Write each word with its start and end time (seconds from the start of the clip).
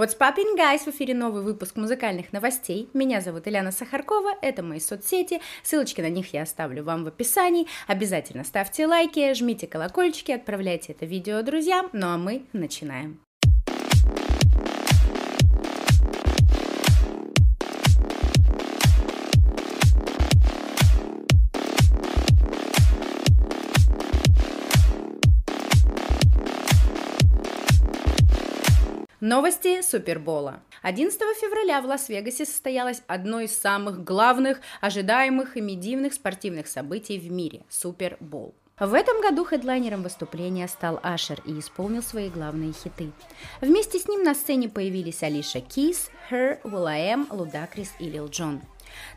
What's 0.00 0.16
poppin', 0.16 0.56
guys? 0.56 0.86
В 0.86 0.88
эфире 0.88 1.12
новый 1.12 1.42
выпуск 1.42 1.76
музыкальных 1.76 2.32
новостей. 2.32 2.88
Меня 2.94 3.20
зовут 3.20 3.46
Ильяна 3.46 3.70
Сахаркова, 3.70 4.30
это 4.40 4.62
мои 4.62 4.80
соцсети. 4.80 5.42
Ссылочки 5.62 6.00
на 6.00 6.08
них 6.08 6.32
я 6.32 6.44
оставлю 6.44 6.82
вам 6.82 7.04
в 7.04 7.08
описании. 7.08 7.66
Обязательно 7.86 8.44
ставьте 8.44 8.86
лайки, 8.86 9.34
жмите 9.34 9.66
колокольчики, 9.66 10.32
отправляйте 10.32 10.94
это 10.94 11.04
видео 11.04 11.42
друзьям. 11.42 11.90
Ну 11.92 12.06
а 12.06 12.16
мы 12.16 12.46
начинаем. 12.54 13.20
Новости 29.20 29.82
Супербола. 29.82 30.62
11 30.80 31.20
февраля 31.38 31.82
в 31.82 31.84
Лас-Вегасе 31.84 32.46
состоялось 32.46 33.02
одно 33.06 33.40
из 33.40 33.54
самых 33.54 34.02
главных, 34.02 34.60
ожидаемых 34.80 35.58
и 35.58 35.60
медийных 35.60 36.14
спортивных 36.14 36.66
событий 36.66 37.18
в 37.18 37.30
мире– 37.30 37.64
Супербол. 37.68 38.54
В 38.78 38.94
этом 38.94 39.20
году 39.20 39.44
хедлайнером 39.44 40.02
выступления 40.02 40.66
стал 40.68 41.00
Ашер 41.02 41.42
и 41.44 41.58
исполнил 41.58 42.02
свои 42.02 42.30
главные 42.30 42.72
хиты. 42.72 43.12
Вместе 43.60 43.98
с 43.98 44.08
ним 44.08 44.22
на 44.22 44.34
сцене 44.34 44.70
появились 44.70 45.22
Алиша 45.22 45.60
Кис, 45.60 46.10
Her, 46.30 46.58
Will.i.am, 46.62 47.26
Лудакрис 47.30 47.92
и 47.98 48.04
Лил 48.04 48.28
Джон. 48.28 48.62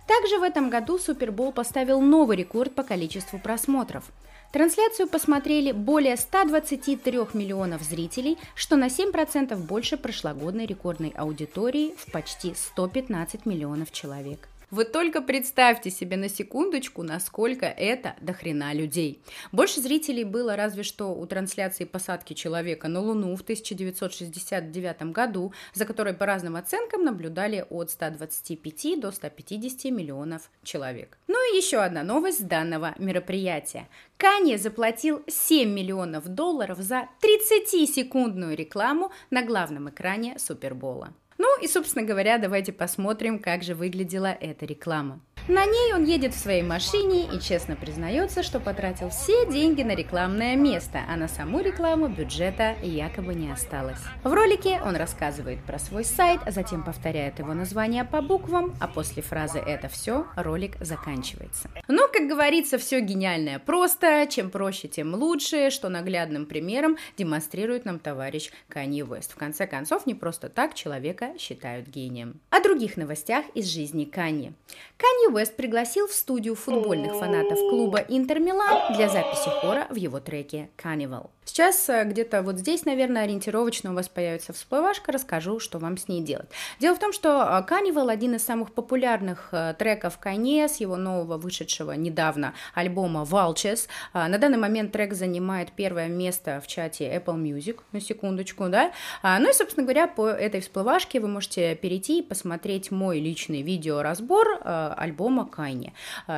Также 0.08 0.40
в 0.40 0.44
этом 0.44 0.70
году 0.70 0.98
Супербол 0.98 1.52
поставил 1.52 2.02
новый 2.02 2.38
рекорд 2.38 2.76
по 2.76 2.84
количеству 2.84 3.40
просмотров. 3.40 4.04
Трансляцию 4.52 5.08
посмотрели 5.08 5.72
более 5.72 6.16
123 6.16 7.20
миллионов 7.34 7.82
зрителей, 7.82 8.38
что 8.54 8.76
на 8.76 8.86
7% 8.86 9.55
больше 9.55 9.98
прошлогодней 9.98 10.68
рекордной 10.68 11.09
аудитории 11.09 11.96
в 11.98 12.12
почти 12.12 12.54
115 12.54 13.48
миллионов 13.48 13.91
человек. 13.91 14.48
Вы 14.74 14.85
только 14.85 15.21
представьте 15.21 15.91
себе 15.91 16.18
на 16.18 16.27
секундочку, 16.27 17.04
насколько 17.04 17.68
это 17.68 18.16
дохрена 18.21 18.74
людей. 18.74 19.21
Больше 19.52 19.82
зрителей 19.82 20.24
было 20.24 20.55
разве 20.55 20.82
что 20.82 21.13
у 21.13 21.27
трансляции 21.27 21.85
посадки 21.85 22.34
человека 22.34 22.88
на 22.88 22.99
Луну 22.99 23.35
в 23.35 23.41
1969 23.41 25.12
году, 25.12 25.54
за 25.76 25.85
которой 25.85 26.16
по 26.16 26.26
разным 26.26 26.55
оценкам 26.55 27.04
наблюдали 27.04 27.63
от 27.70 27.91
125 27.91 28.99
до 28.99 29.12
150 29.12 29.91
миллионов 29.91 30.49
человек. 30.63 31.20
Ну 31.27 31.54
и 31.54 31.57
еще 31.57 31.77
одна 31.77 32.01
новость 32.01 32.48
данного 32.48 32.96
мероприятия. 32.98 33.88
Канье 34.18 34.57
заплатил 34.57 35.21
7 35.27 35.70
миллионов 35.70 36.27
долларов 36.27 36.79
за 36.79 37.10
30-секундную 37.21 38.55
рекламу 38.55 39.12
на 39.29 39.44
главном 39.44 39.91
экране 39.91 40.40
Супербола. 40.40 41.13
Ну 41.44 41.60
и, 41.60 41.68
собственно 41.68 42.05
говоря, 42.05 42.38
давайте 42.38 42.72
посмотрим, 42.72 43.38
как 43.38 43.63
же 43.63 43.76
выглядела 43.76 44.27
эта 44.27 44.66
реклама. 44.66 45.20
На 45.50 45.66
ней 45.66 45.94
он 45.94 46.05
едет 46.05 46.34
в 46.34 46.40
своей 46.40 46.62
машине 46.62 47.26
и 47.26 47.38
честно 47.38 47.76
признается, 47.76 48.44
что 48.44 48.62
потратил 48.62 49.10
все 49.10 49.46
деньги 49.52 49.84
на 49.84 49.94
рекламное 49.94 50.55
место, 50.55 51.02
а 51.10 51.18
на 51.18 51.27
саму 51.27 51.60
рекламу 51.60 52.08
бюджета 52.08 52.77
якобы 52.82 53.34
не 53.35 53.52
осталось. 53.52 54.00
В 54.24 54.32
ролике 54.32 54.80
он 54.85 54.96
рассказывает 54.96 55.62
про 55.66 55.80
свой 55.80 56.05
сайт, 56.05 56.40
а 56.46 56.52
затем 56.52 56.82
повторяет 56.82 57.40
его 57.40 57.54
название 57.54 58.05
по 58.05 58.22
буквам, 58.22 58.74
а 58.80 58.88
после 58.88 59.22
фразы 59.22 59.60
«это 59.60 59.90
все» 59.90 60.26
ролик 60.38 60.78
заканчивается. 60.80 61.70
Но, 61.90 62.07
как 62.07 62.30
говорится, 62.30 62.78
все 62.78 63.02
гениальное 63.02 63.60
просто, 63.60 64.25
чем 64.30 64.50
проще, 64.50 64.88
тем 64.88 65.13
лучше, 65.13 65.72
что 65.72 65.90
наглядным 65.90 66.46
примером 66.46 66.96
демонстрирует 67.18 67.84
нам 67.84 68.00
товарищ 68.00 68.50
Канье 68.69 69.03
Уэст. 69.03 69.34
В 69.34 69.35
конце 69.35 69.68
концов, 69.68 70.06
не 70.06 70.16
просто 70.16 70.47
так 70.47 70.74
человека 70.74 71.32
считают 71.38 71.88
гением. 71.88 72.39
О 72.50 72.59
других 72.59 72.97
новостях 72.97 73.45
из 73.53 73.67
жизни 73.67 74.06
Канье. 74.06 74.53
Канье 74.97 75.29
Уэст 75.29 75.56
пригласил 75.56 76.07
в 76.07 76.13
студию 76.13 76.56
футбольных 76.56 77.16
фанатов 77.16 77.57
клуба 77.57 78.00
Интер 78.00 78.39
Милан 78.39 78.95
для 78.95 79.09
записи 79.09 79.49
хора 79.61 79.88
в 79.89 79.95
его 79.95 80.19
треке 80.19 80.69
«Carnival». 80.77 81.29
Сейчас 81.45 81.89
э, 81.89 82.03
где-то 82.05 82.41
вот 82.41 82.57
здесь, 82.57 82.85
наверное, 82.85 83.23
ориентировочно 83.23 83.91
у 83.91 83.95
вас 83.95 84.07
появится 84.09 84.53
всплывашка, 84.53 85.11
расскажу, 85.11 85.59
что 85.59 85.77
вам 85.79 85.97
с 85.97 86.07
ней 86.07 86.21
делать. 86.21 86.49
Дело 86.79 86.95
в 86.95 86.99
том, 86.99 87.13
что 87.13 87.41
э, 87.43 87.71
Carnival 87.71 88.09
один 88.09 88.35
из 88.35 88.43
самых 88.43 88.73
популярных 88.73 89.49
э, 89.51 89.75
треков 89.77 90.19
Kanye 90.23 90.67
с 90.67 90.77
его 90.77 90.95
нового 90.95 91.37
вышедшего 91.37 91.91
недавно 91.91 92.53
альбома 92.73 93.23
Vultures. 93.23 93.87
На 94.13 94.37
данный 94.37 94.57
момент 94.57 94.91
трек 94.91 95.13
занимает 95.13 95.71
первое 95.73 96.07
место 96.07 96.61
в 96.61 96.67
чате 96.67 97.05
Apple 97.15 97.35
Music, 97.35 97.79
на 97.91 97.99
секундочку, 97.99 98.69
да. 98.69 98.91
Ну 99.23 99.49
и, 99.49 99.53
собственно 99.53 99.83
говоря, 99.85 100.07
по 100.07 100.27
этой 100.27 100.61
всплывашке 100.61 101.19
вы 101.19 101.27
можете 101.27 101.75
перейти 101.75 102.19
и 102.19 102.21
посмотреть 102.21 102.91
мой 102.91 103.19
личный 103.19 103.61
видеоразбор 103.61 104.59
альбома 104.63 105.49
Kanye. 105.51 105.91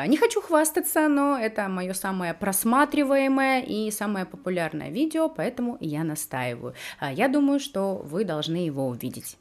Не 0.07 0.17
хочу 0.17 0.41
хвастаться, 0.41 1.07
но 1.07 1.37
это 1.37 1.67
мое 1.67 1.93
самое 1.93 2.33
просматриваемое 2.33 3.61
и 3.61 3.91
самое 3.91 4.25
популярное 4.25 4.89
видео, 4.95 5.29
поэтому 5.29 5.78
я 5.79 6.03
настаиваю. 6.03 6.73
А, 7.00 7.11
я 7.11 7.28
думаю, 7.28 7.59
что 7.59 8.01
вы 8.03 8.23
должны 8.23 8.57
его 8.66 8.88
увидеть. 8.88 9.38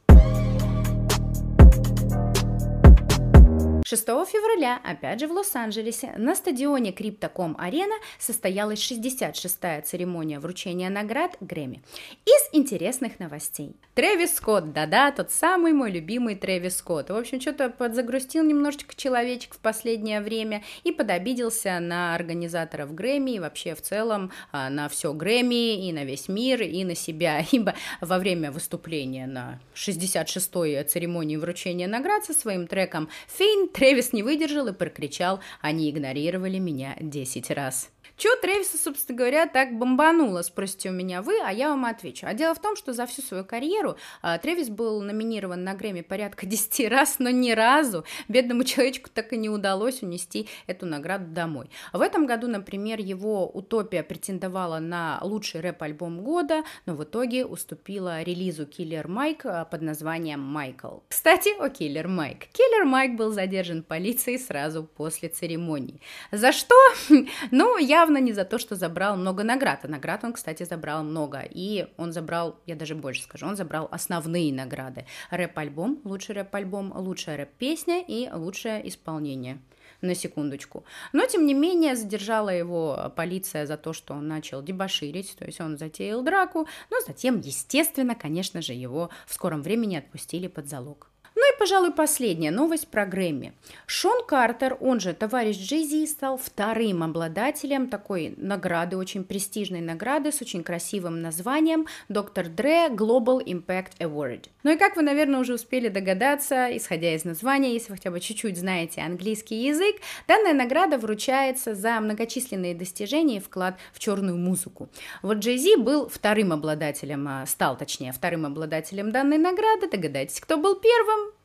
6 3.85 4.03
февраля, 4.03 4.81
опять 4.83 5.19
же 5.19 5.27
в 5.27 5.31
Лос-Анджелесе, 5.31 6.15
на 6.17 6.33
стадионе 6.33 6.89
Crypto.com 6.89 7.55
Арена 7.59 7.93
состоялась 8.17 8.79
66-я 8.79 9.79
церемония 9.83 10.39
вручения 10.39 10.89
наград 10.89 11.37
Грэмми. 11.39 11.83
Из 12.25 12.49
интересных 12.51 13.19
новостей. 13.19 13.75
Трэвис 13.93 14.37
Скотт, 14.37 14.73
да-да, 14.73 15.11
тот 15.11 15.29
самый 15.29 15.71
мой 15.71 15.91
любимый 15.91 16.35
Трэвис 16.35 16.77
Скотт. 16.77 17.11
В 17.11 17.15
общем, 17.15 17.39
что-то 17.39 17.69
подзагрустил 17.69 18.43
немножечко 18.43 18.95
человечек 18.95 19.53
в 19.53 19.59
последнее 19.59 20.19
время 20.19 20.63
и 20.83 20.91
подобиделся 20.91 21.79
на 21.79 22.15
организаторов 22.15 22.95
Грэмми 22.95 23.35
и 23.35 23.39
вообще 23.39 23.75
в 23.75 23.83
целом 23.83 24.31
а, 24.51 24.71
на 24.71 24.89
все 24.89 25.13
Грэмми 25.13 25.87
и 25.87 25.93
на 25.93 26.05
весь 26.05 26.27
мир 26.27 26.63
и 26.63 26.83
на 26.83 26.95
себя, 26.95 27.45
ибо 27.51 27.75
во 28.01 28.17
время 28.17 28.51
выступления 28.51 29.27
на 29.27 29.59
66-й 29.75 30.83
церемонии 30.85 31.37
вручения 31.37 31.87
наград 31.87 32.25
со 32.25 32.33
своим 32.33 32.65
треком 32.65 33.09
«Faint 33.37 33.74
Трэвис 33.75 34.13
не 34.13 34.23
выдержал 34.23 34.67
и 34.69 34.71
прокричал 34.71 35.41
«Они 35.59 35.89
игнорировали 35.89 36.59
меня 36.59 36.95
10 37.01 37.51
раз». 37.51 37.91
Чё 38.17 38.29
Трэвиса, 38.41 38.77
собственно 38.77 39.17
говоря, 39.17 39.45
так 39.45 39.77
бомбануло, 39.77 40.41
спросите 40.41 40.89
у 40.89 40.93
меня 40.93 41.21
вы, 41.21 41.33
а 41.43 41.51
я 41.51 41.67
вам 41.67 41.83
отвечу. 41.83 42.25
А 42.27 42.33
дело 42.33 42.55
в 42.55 42.61
том, 42.61 42.77
что 42.77 42.93
за 42.93 43.05
всю 43.05 43.21
свою 43.21 43.43
карьеру 43.43 43.97
а, 44.21 44.37
Трэвис 44.37 44.69
был 44.69 45.01
номинирован 45.01 45.65
на 45.65 45.73
Грэмми 45.73 45.99
порядка 46.01 46.45
10 46.45 46.89
раз, 46.89 47.17
но 47.19 47.29
ни 47.29 47.51
разу 47.51 48.05
бедному 48.29 48.63
человечку 48.63 49.09
так 49.13 49.33
и 49.33 49.37
не 49.37 49.49
удалось 49.49 50.01
унести 50.01 50.47
эту 50.65 50.85
награду 50.85 51.25
домой. 51.25 51.69
В 51.91 51.99
этом 51.99 52.25
году, 52.25 52.47
например, 52.47 53.01
его 53.01 53.49
«Утопия» 53.49 54.03
претендовала 54.03 54.79
на 54.79 55.19
лучший 55.21 55.59
рэп-альбом 55.59 56.21
года, 56.21 56.63
но 56.85 56.95
в 56.95 57.03
итоге 57.03 57.45
уступила 57.45 58.23
релизу 58.23 58.65
«Киллер 58.65 59.09
Майк» 59.09 59.43
под 59.43 59.81
названием 59.81 60.39
«Майкл». 60.39 60.99
Кстати, 61.09 61.49
о 61.59 61.67
«Киллер 61.67 62.07
Майк». 62.07 62.47
«Киллер 62.53 62.85
Майк» 62.85 63.15
был 63.15 63.31
задержан 63.31 63.64
полицией 63.83 64.39
сразу 64.39 64.83
после 64.83 65.29
церемонии. 65.29 66.01
За 66.31 66.51
что? 66.51 66.75
Ну, 67.51 67.77
явно 67.77 68.17
не 68.17 68.33
за 68.33 68.45
то, 68.45 68.57
что 68.57 68.75
забрал 68.75 69.15
много 69.17 69.43
наград. 69.43 69.79
А 69.83 69.87
наград 69.87 70.23
он, 70.23 70.33
кстати, 70.33 70.63
забрал 70.63 71.03
много. 71.03 71.43
И 71.49 71.87
он 71.97 72.11
забрал, 72.11 72.59
я 72.65 72.75
даже 72.75 72.95
больше 72.95 73.23
скажу, 73.23 73.45
он 73.47 73.55
забрал 73.55 73.87
основные 73.91 74.53
награды. 74.53 75.05
Рэп-альбом, 75.31 76.01
лучший 76.03 76.35
рэп-альбом, 76.35 76.93
лучшая 76.95 77.37
рэп-песня 77.37 78.03
и 78.07 78.29
лучшее 78.31 78.87
исполнение 78.87 79.59
на 80.01 80.15
секундочку. 80.15 80.83
Но, 81.13 81.25
тем 81.25 81.45
не 81.45 81.53
менее, 81.53 81.95
задержала 81.95 82.49
его 82.49 83.11
полиция 83.15 83.65
за 83.65 83.77
то, 83.77 83.93
что 83.93 84.13
он 84.13 84.27
начал 84.27 84.61
дебоширить, 84.61 85.35
то 85.37 85.45
есть 85.45 85.61
он 85.61 85.77
затеял 85.77 86.23
драку, 86.23 86.67
но 86.89 86.97
затем, 87.05 87.39
естественно, 87.39 88.15
конечно 88.15 88.61
же, 88.61 88.73
его 88.73 89.09
в 89.27 89.33
скором 89.33 89.61
времени 89.61 89.95
отпустили 89.95 90.47
под 90.47 90.67
залог. 90.67 91.09
Пожалуй, 91.57 91.91
последняя 91.91 92.51
новость 92.51 92.87
про 92.89 93.05
Грэмми. 93.05 93.53
Шон 93.85 94.25
Картер, 94.25 94.77
он 94.81 94.99
же 94.99 95.13
товарищ 95.13 95.57
Джей 95.57 96.05
стал 96.07 96.37
вторым 96.37 97.01
обладателем 97.01 97.87
такой 97.89 98.33
награды, 98.37 98.97
очень 98.97 99.23
престижной 99.23 99.81
награды 99.81 100.31
с 100.31 100.41
очень 100.41 100.63
красивым 100.63 101.21
названием 101.21 101.87
Доктор 102.09 102.47
Дре 102.49 102.87
Global 102.87 103.43
Impact 103.43 103.97
Award. 103.99 104.49
Ну 104.63 104.71
и 104.73 104.77
как 104.77 104.95
вы, 104.95 105.01
наверное, 105.01 105.39
уже 105.39 105.53
успели 105.53 105.87
догадаться, 105.87 106.75
исходя 106.75 107.13
из 107.15 107.23
названия, 107.23 107.73
если 107.73 107.91
вы 107.91 107.97
хотя 107.97 108.11
бы 108.11 108.19
чуть-чуть 108.19 108.57
знаете 108.57 109.01
английский 109.01 109.65
язык, 109.65 109.97
данная 110.27 110.53
награда 110.53 110.97
вручается 110.97 111.73
за 111.73 111.99
многочисленные 111.99 112.75
достижения 112.75 113.37
и 113.37 113.41
вклад 113.41 113.77
в 113.93 113.99
черную 113.99 114.37
музыку. 114.37 114.89
Вот 115.21 115.37
Джей 115.37 115.77
был 115.77 116.09
вторым 116.09 116.51
обладателем, 116.51 117.27
а, 117.27 117.45
стал 117.45 117.77
точнее 117.77 118.11
вторым 118.11 118.45
обладателем 118.45 119.11
данной 119.11 119.37
награды. 119.37 119.89
Догадайтесь, 119.89 120.39
кто 120.39 120.57
был 120.57 120.75
первым? 120.75 121.35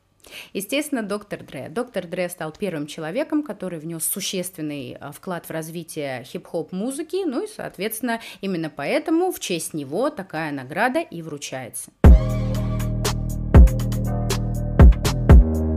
Естественно, 0.53 1.03
доктор 1.03 1.43
Дре. 1.43 1.69
Доктор 1.69 2.07
Дре 2.07 2.29
стал 2.29 2.51
первым 2.51 2.87
человеком, 2.87 3.43
который 3.43 3.79
внес 3.79 4.05
существенный 4.05 4.97
а, 4.99 5.11
вклад 5.11 5.45
в 5.45 5.51
развитие 5.51 6.23
хип-хоп 6.23 6.71
музыки, 6.71 7.25
ну 7.25 7.43
и, 7.43 7.47
соответственно, 7.47 8.21
именно 8.41 8.69
поэтому 8.69 9.31
в 9.31 9.39
честь 9.39 9.73
него 9.73 10.09
такая 10.09 10.51
награда 10.51 10.99
и 10.99 11.21
вручается. 11.21 11.91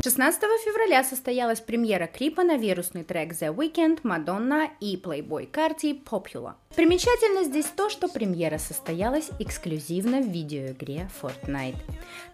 16 0.05 0.39
февраля 0.63 1.03
состоялась 1.03 1.63
премьера 1.63 2.07
клипа 2.07 2.43
на 2.43 2.59
вирусный 2.59 3.05
трек 3.05 3.33
The 3.33 3.55
Weeknd, 3.55 4.03
Madonna 4.03 4.69
и 4.79 4.97
Playboy 4.97 5.51
Carti 5.51 5.99
Popular. 5.99 6.53
Примечательно 6.77 7.43
здесь 7.43 7.65
то, 7.75 7.89
что 7.89 8.09
премьера 8.09 8.59
состоялась 8.59 9.31
эксклюзивно 9.39 10.21
в 10.21 10.29
видеоигре 10.29 11.09
Fortnite. 11.23 11.79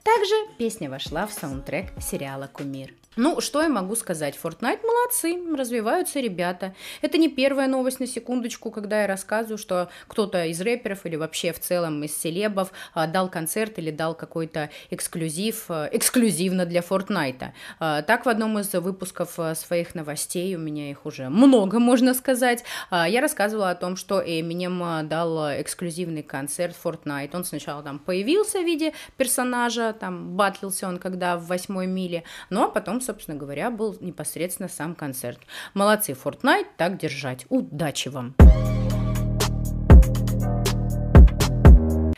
Также 0.02 0.34
песня 0.58 0.90
вошла 0.90 1.28
в 1.28 1.32
саундтрек 1.32 1.92
сериала 2.00 2.50
«Кумир». 2.52 2.92
Ну, 3.16 3.40
что 3.40 3.60
я 3.60 3.68
могу 3.68 3.96
сказать? 3.96 4.38
Fortnite 4.40 4.86
молодцы, 4.86 5.36
развиваются 5.56 6.20
ребята. 6.20 6.76
Это 7.02 7.18
не 7.18 7.28
первая 7.28 7.66
новость 7.66 7.98
на 7.98 8.06
секундочку, 8.06 8.70
когда 8.70 9.00
я 9.00 9.08
рассказываю, 9.08 9.58
что 9.58 9.90
кто-то 10.06 10.44
из 10.44 10.60
рэперов 10.60 11.04
или 11.06 11.16
вообще 11.16 11.52
в 11.52 11.58
целом 11.58 12.04
из 12.04 12.16
селебов 12.16 12.70
а, 12.94 13.08
дал 13.08 13.28
концерт 13.28 13.80
или 13.80 13.90
дал 13.90 14.14
какой-то 14.14 14.70
эксклюзив, 14.90 15.64
а, 15.70 15.88
эксклюзивно 15.90 16.66
для 16.66 16.82
Fortnite. 16.82 17.48
А, 17.80 18.02
так 18.02 18.26
в 18.26 18.28
одном 18.28 18.60
из 18.60 18.72
выпусков 18.74 19.36
своих 19.54 19.96
новостей, 19.96 20.54
у 20.54 20.60
меня 20.60 20.88
их 20.88 21.04
уже 21.04 21.30
много, 21.30 21.80
можно 21.80 22.14
сказать, 22.14 22.62
я 22.92 23.20
рассказывала 23.20 23.70
о 23.70 23.74
том, 23.74 23.96
что 23.96 24.22
Эминем 24.24 25.08
дал 25.08 25.50
эксклюзивный 25.60 26.22
концерт 26.22 26.76
Fortnite. 26.80 27.30
Он 27.34 27.44
сначала 27.44 27.82
там 27.82 27.98
появился 27.98 28.60
в 28.60 28.64
виде 28.64 28.92
персонажа, 29.16 29.96
там 29.98 30.36
батлился 30.36 30.86
он 30.86 30.98
когда 30.98 31.36
в 31.36 31.46
восьмой 31.46 31.88
миле, 31.88 32.22
ну 32.50 32.62
а 32.62 32.68
потом 32.68 32.99
собственно 33.00 33.36
говоря, 33.36 33.70
был 33.70 33.96
непосредственно 34.00 34.68
сам 34.68 34.94
концерт. 34.94 35.40
Молодцы, 35.74 36.12
Fortnite, 36.12 36.66
так 36.76 36.98
держать. 36.98 37.46
Удачи 37.48 38.08
вам! 38.08 38.34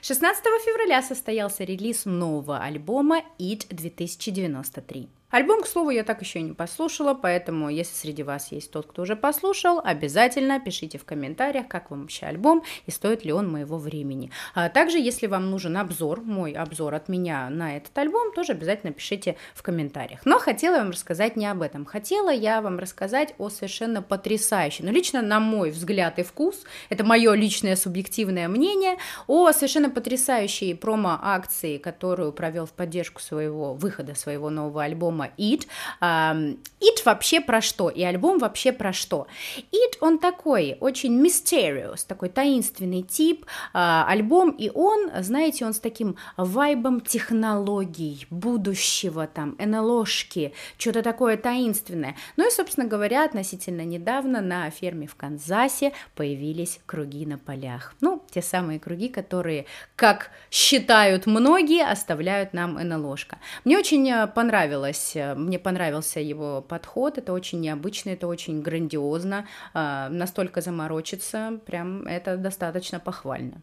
16 0.00 0.44
февраля 0.64 1.00
состоялся 1.00 1.64
релиз 1.64 2.04
нового 2.04 2.58
альбома 2.58 3.22
It 3.38 3.66
2093. 3.70 5.08
Альбом, 5.32 5.62
к 5.62 5.66
слову, 5.66 5.88
я 5.88 6.04
так 6.04 6.20
еще 6.20 6.40
и 6.40 6.42
не 6.42 6.52
послушала, 6.52 7.14
поэтому, 7.14 7.70
если 7.70 7.94
среди 7.94 8.22
вас 8.22 8.52
есть 8.52 8.70
тот, 8.70 8.84
кто 8.84 9.00
уже 9.00 9.16
послушал, 9.16 9.80
обязательно 9.82 10.60
пишите 10.60 10.98
в 10.98 11.06
комментариях, 11.06 11.68
как 11.68 11.90
вам 11.90 12.02
вообще 12.02 12.26
альбом 12.26 12.62
и 12.84 12.90
стоит 12.90 13.24
ли 13.24 13.32
он 13.32 13.50
моего 13.50 13.78
времени. 13.78 14.30
А 14.54 14.68
также, 14.68 14.98
если 14.98 15.26
вам 15.26 15.50
нужен 15.50 15.78
обзор, 15.78 16.20
мой 16.20 16.52
обзор 16.52 16.92
от 16.92 17.08
меня 17.08 17.48
на 17.48 17.78
этот 17.78 17.96
альбом, 17.96 18.34
тоже 18.34 18.52
обязательно 18.52 18.92
пишите 18.92 19.36
в 19.54 19.62
комментариях. 19.62 20.20
Но 20.26 20.38
хотела 20.38 20.76
вам 20.76 20.90
рассказать 20.90 21.34
не 21.34 21.46
об 21.46 21.62
этом. 21.62 21.86
Хотела 21.86 22.28
я 22.28 22.60
вам 22.60 22.78
рассказать 22.78 23.34
о 23.38 23.48
совершенно 23.48 24.02
потрясающей, 24.02 24.84
но 24.84 24.90
лично 24.90 25.22
на 25.22 25.40
мой 25.40 25.70
взгляд 25.70 26.18
и 26.18 26.24
вкус, 26.24 26.62
это 26.90 27.04
мое 27.04 27.32
личное 27.32 27.76
субъективное 27.76 28.48
мнение, 28.48 28.98
о 29.28 29.50
совершенно 29.52 29.88
потрясающей 29.88 30.74
промо-акции, 30.74 31.78
которую 31.78 32.34
провел 32.34 32.66
в 32.66 32.72
поддержку 32.72 33.22
своего 33.22 33.72
выхода 33.72 34.14
своего 34.14 34.50
нового 34.50 34.82
альбома 34.82 35.21
альбома 35.22 35.30
It. 35.38 35.66
It 36.82 37.04
вообще 37.04 37.40
про 37.40 37.60
что? 37.60 37.88
И 37.88 38.02
альбом 38.02 38.38
вообще 38.38 38.72
про 38.72 38.92
что? 38.92 39.26
It, 39.72 39.96
он 40.00 40.18
такой, 40.18 40.76
очень 40.80 41.20
mysterious, 41.24 42.04
такой 42.06 42.28
таинственный 42.28 43.02
тип, 43.02 43.46
а, 43.72 44.04
альбом, 44.08 44.50
и 44.50 44.70
он, 44.74 45.10
знаете, 45.20 45.64
он 45.64 45.74
с 45.74 45.78
таким 45.78 46.16
вайбом 46.36 47.00
технологий, 47.00 48.26
будущего, 48.30 49.26
там, 49.26 49.56
НЛОшки, 49.58 50.52
что-то 50.76 51.02
такое 51.02 51.36
таинственное. 51.36 52.16
Ну 52.36 52.48
и, 52.48 52.50
собственно 52.50 52.86
говоря, 52.86 53.24
относительно 53.24 53.82
недавно 53.82 54.40
на 54.40 54.68
ферме 54.70 55.06
в 55.06 55.14
Канзасе 55.14 55.92
появились 56.16 56.80
круги 56.86 57.26
на 57.26 57.38
полях. 57.38 57.94
Ну, 58.00 58.22
те 58.30 58.42
самые 58.42 58.80
круги, 58.80 59.08
которые, 59.08 59.66
как 59.94 60.30
считают 60.50 61.26
многие, 61.26 61.84
оставляют 61.84 62.54
нам 62.54 62.74
НЛОшка. 62.74 63.38
Мне 63.64 63.78
очень 63.78 64.10
э, 64.10 64.26
понравилось 64.26 65.11
Э, 65.16 65.34
мне 65.34 65.58
понравился 65.58 66.20
его 66.20 66.62
подход, 66.62 67.18
это 67.18 67.32
очень 67.32 67.60
необычно, 67.60 68.10
это 68.10 68.26
очень 68.26 68.62
грандиозно, 68.62 69.46
а, 69.74 70.08
настолько 70.08 70.60
заморочиться, 70.60 71.60
прям 71.66 72.06
это 72.06 72.36
достаточно 72.36 73.00
похвально. 73.00 73.62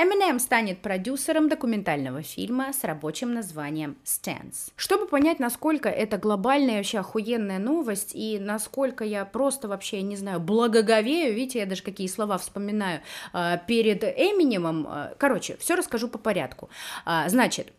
Eminem 0.00 0.38
станет 0.38 0.80
продюсером 0.80 1.50
документального 1.50 2.22
фильма 2.22 2.72
с 2.72 2.84
рабочим 2.84 3.34
названием 3.34 3.98
«Stance». 4.02 4.72
Чтобы 4.74 5.06
понять, 5.06 5.40
насколько 5.40 5.90
это 5.90 6.16
глобальная 6.16 6.78
вообще 6.78 7.00
охуенная 7.00 7.58
новость 7.58 8.12
и 8.14 8.38
насколько 8.38 9.04
я 9.04 9.26
просто 9.26 9.68
вообще, 9.68 10.00
не 10.00 10.16
знаю, 10.16 10.40
благоговею, 10.40 11.34
видите, 11.34 11.58
я 11.58 11.66
даже 11.66 11.82
какие 11.82 12.06
слова 12.06 12.38
вспоминаю 12.38 13.02
э, 13.34 13.58
перед 13.66 14.02
Эминемом. 14.02 14.88
Короче, 15.18 15.58
все 15.58 15.74
расскажу 15.74 16.08
по 16.08 16.16
порядку. 16.16 16.70
Э, 17.04 17.28
значит, 17.28 17.70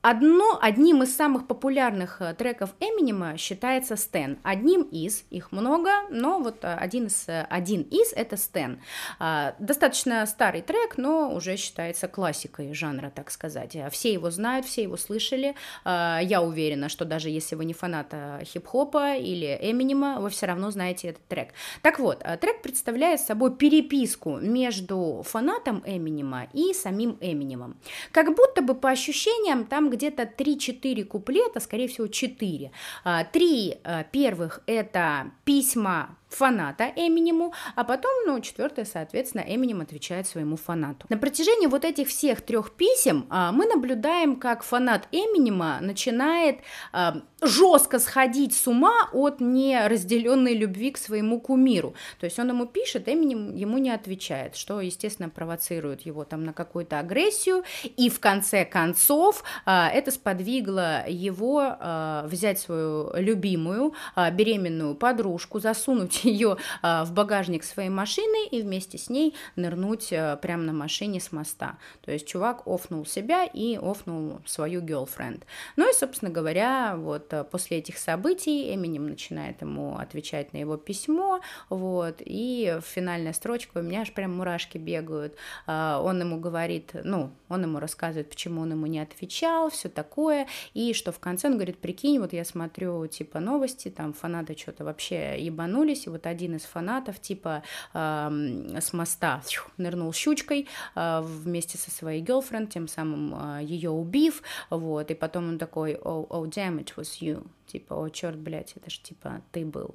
Одно, 0.00 0.56
одним 0.62 1.02
из 1.02 1.16
самых 1.16 1.48
популярных 1.48 2.22
э, 2.22 2.32
треков 2.32 2.70
Эминема 2.78 3.36
считается 3.36 3.96
Стэн. 3.96 4.38
Одним 4.44 4.82
из, 4.82 5.24
их 5.30 5.50
много, 5.50 5.90
но 6.08 6.38
вот 6.38 6.62
э, 6.62 6.72
один 6.72 7.06
из, 7.06 7.28
э, 7.28 7.44
один 7.50 7.82
из 7.82 8.12
это 8.12 8.36
Стэн. 8.36 8.80
А, 9.18 9.56
достаточно 9.58 10.24
старый 10.26 10.62
трек, 10.62 10.98
но 10.98 11.34
уже 11.34 11.56
считается 11.56 12.06
классикой 12.06 12.74
жанра, 12.74 13.10
так 13.12 13.32
сказать. 13.32 13.76
Все 13.90 14.12
его 14.12 14.30
знают, 14.30 14.66
все 14.66 14.84
его 14.84 14.96
слышали. 14.96 15.56
А, 15.84 16.20
я 16.22 16.42
уверена, 16.42 16.88
что 16.88 17.04
даже 17.04 17.28
если 17.28 17.56
вы 17.56 17.64
не 17.64 17.74
фанат 17.74 18.14
хип-хопа 18.44 19.16
или 19.16 19.58
Эминема, 19.60 20.20
вы 20.20 20.30
все 20.30 20.46
равно 20.46 20.70
знаете 20.70 21.08
этот 21.08 21.26
трек. 21.26 21.48
Так 21.82 21.98
вот, 21.98 22.20
трек 22.40 22.62
представляет 22.62 23.20
собой 23.20 23.56
переписку 23.56 24.36
между 24.36 25.24
фанатом 25.26 25.82
Эминема 25.84 26.46
и 26.52 26.72
самим 26.72 27.18
Эминемом. 27.20 27.76
Как 28.12 28.32
будто 28.36 28.62
бы 28.62 28.76
по 28.76 28.90
ощущениям 28.90 29.66
там 29.66 29.87
где-то 29.88 30.22
3-4 30.22 31.04
куплета, 31.04 31.60
скорее 31.60 31.88
всего 31.88 32.06
4. 32.06 32.70
А, 33.04 33.24
три 33.24 33.78
а, 33.84 34.04
первых 34.04 34.62
это 34.66 35.30
письма 35.44 36.16
фаната 36.28 36.92
Эминему, 36.96 37.52
а 37.74 37.84
потом, 37.84 38.10
ну, 38.26 38.40
четвертое, 38.40 38.84
соответственно, 38.84 39.44
Эминем 39.46 39.80
отвечает 39.80 40.26
своему 40.26 40.56
фанату. 40.56 41.06
На 41.08 41.16
протяжении 41.16 41.66
вот 41.66 41.84
этих 41.84 42.08
всех 42.08 42.42
трех 42.42 42.72
писем 42.72 43.26
а, 43.30 43.52
мы 43.52 43.66
наблюдаем, 43.66 44.36
как 44.36 44.62
фанат 44.62 45.08
Эминема 45.12 45.78
начинает 45.80 46.58
а, 46.92 47.22
жестко 47.40 47.98
сходить 47.98 48.54
с 48.54 48.66
ума 48.66 49.08
от 49.12 49.40
неразделенной 49.40 50.54
любви 50.54 50.90
к 50.90 50.98
своему 50.98 51.40
кумиру. 51.40 51.94
То 52.20 52.24
есть 52.24 52.38
он 52.38 52.48
ему 52.48 52.66
пишет, 52.66 53.08
Эминем 53.08 53.54
ему 53.54 53.78
не 53.78 53.90
отвечает, 53.90 54.56
что, 54.56 54.80
естественно, 54.80 55.28
провоцирует 55.28 56.02
его 56.02 56.24
там 56.24 56.44
на 56.44 56.52
какую-то 56.52 56.98
агрессию, 56.98 57.64
и 57.96 58.10
в 58.10 58.20
конце 58.20 58.64
концов 58.64 59.42
а, 59.64 59.88
это 59.88 60.10
сподвигло 60.10 61.08
его 61.08 61.60
а, 61.62 62.26
взять 62.26 62.58
свою 62.58 63.12
любимую 63.14 63.94
а, 64.14 64.30
беременную 64.30 64.94
подружку, 64.94 65.60
засунуть 65.60 66.17
ее 66.24 66.56
а, 66.82 67.04
в 67.04 67.12
багажник 67.12 67.64
своей 67.64 67.88
машины 67.88 68.46
и 68.50 68.62
вместе 68.62 68.98
с 68.98 69.10
ней 69.10 69.34
нырнуть 69.56 70.12
а, 70.12 70.36
прямо 70.36 70.62
на 70.64 70.72
машине 70.72 71.20
с 71.20 71.32
моста. 71.32 71.78
То 72.04 72.12
есть 72.12 72.26
чувак 72.26 72.66
офнул 72.66 73.06
себя 73.06 73.44
и 73.44 73.76
офнул 73.76 74.40
свою 74.46 74.80
girlfriend. 74.80 75.42
Ну 75.76 75.90
и, 75.90 75.94
собственно 75.94 76.30
говоря, 76.30 76.96
вот 76.96 77.32
а, 77.32 77.44
после 77.44 77.78
этих 77.78 77.98
событий 77.98 78.74
Эминем 78.74 79.08
начинает 79.08 79.60
ему 79.60 79.96
отвечать 79.96 80.52
на 80.52 80.58
его 80.58 80.76
письмо, 80.76 81.40
вот, 81.68 82.16
и 82.20 82.78
финальная 82.82 83.32
строчка, 83.32 83.78
у 83.78 83.82
меня 83.82 84.02
аж 84.02 84.12
прям 84.12 84.36
мурашки 84.36 84.78
бегают. 84.78 85.36
Он 85.66 86.20
ему 86.20 86.38
говорит, 86.38 86.92
ну, 87.04 87.30
он 87.48 87.62
ему 87.62 87.78
рассказывает, 87.78 88.30
почему 88.30 88.62
он 88.62 88.72
ему 88.72 88.86
не 88.86 89.00
отвечал, 89.00 89.70
все 89.70 89.88
такое, 89.88 90.46
и 90.74 90.92
что 90.92 91.12
в 91.12 91.18
конце 91.18 91.48
он 91.48 91.54
говорит, 91.54 91.78
прикинь, 91.78 92.18
вот 92.18 92.32
я 92.32 92.44
смотрю, 92.44 93.06
типа, 93.06 93.40
новости, 93.40 93.88
там 93.88 94.12
фанаты 94.12 94.56
что-то 94.56 94.84
вообще 94.84 95.36
ебанулись, 95.38 96.06
и 96.08 96.10
вот 96.10 96.26
один 96.26 96.56
из 96.56 96.64
фанатов, 96.64 97.20
типа, 97.20 97.62
э, 97.94 98.78
с 98.80 98.92
моста 98.92 99.42
нырнул 99.76 100.12
щучкой 100.12 100.66
э, 100.94 101.20
вместе 101.22 101.78
со 101.78 101.90
своей 101.90 102.22
girlfriend, 102.22 102.68
тем 102.68 102.88
самым 102.88 103.34
э, 103.34 103.64
ее 103.64 103.90
убив, 103.90 104.42
вот, 104.70 105.10
и 105.10 105.14
потом 105.14 105.48
он 105.48 105.58
такой, 105.58 105.94
oh, 105.94 106.26
oh, 106.28 106.44
damn, 106.44 106.78
it 106.78 106.94
was 106.96 107.20
you, 107.20 107.46
типа, 107.66 107.94
о, 107.94 108.08
черт, 108.08 108.38
блядь, 108.38 108.72
это 108.76 108.90
ж, 108.90 108.98
типа, 108.98 109.42
ты 109.52 109.64
был. 109.64 109.94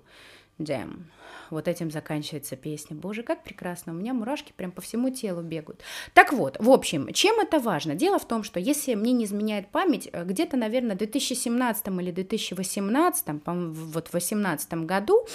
Damn. 0.60 1.06
Вот 1.50 1.68
этим 1.68 1.92
заканчивается 1.92 2.56
песня. 2.56 2.96
Боже, 2.96 3.24
как 3.24 3.44
прекрасно. 3.44 3.94
У 3.94 3.96
меня 3.96 4.14
мурашки 4.14 4.54
прям 4.56 4.72
по 4.72 4.82
всему 4.82 5.10
телу 5.10 5.42
бегают. 5.42 5.82
Так 6.14 6.34
вот, 6.34 6.58
в 6.60 6.70
общем, 6.70 7.12
чем 7.14 7.40
это 7.40 7.60
важно? 7.60 7.96
Дело 7.96 8.20
в 8.20 8.28
том, 8.28 8.44
что 8.44 8.60
если 8.60 8.96
мне 8.96 9.14
не 9.14 9.26
изменяет 9.26 9.70
память, 9.70 10.10
э, 10.12 10.24
где-то, 10.24 10.58
наверное, 10.58 10.96
в 10.96 11.00
2017 11.00 11.88
или 12.02 12.12
2018, 12.12 13.26
вот 13.46 14.08
в 14.08 14.12
2018 14.12 14.86
году 14.86 15.28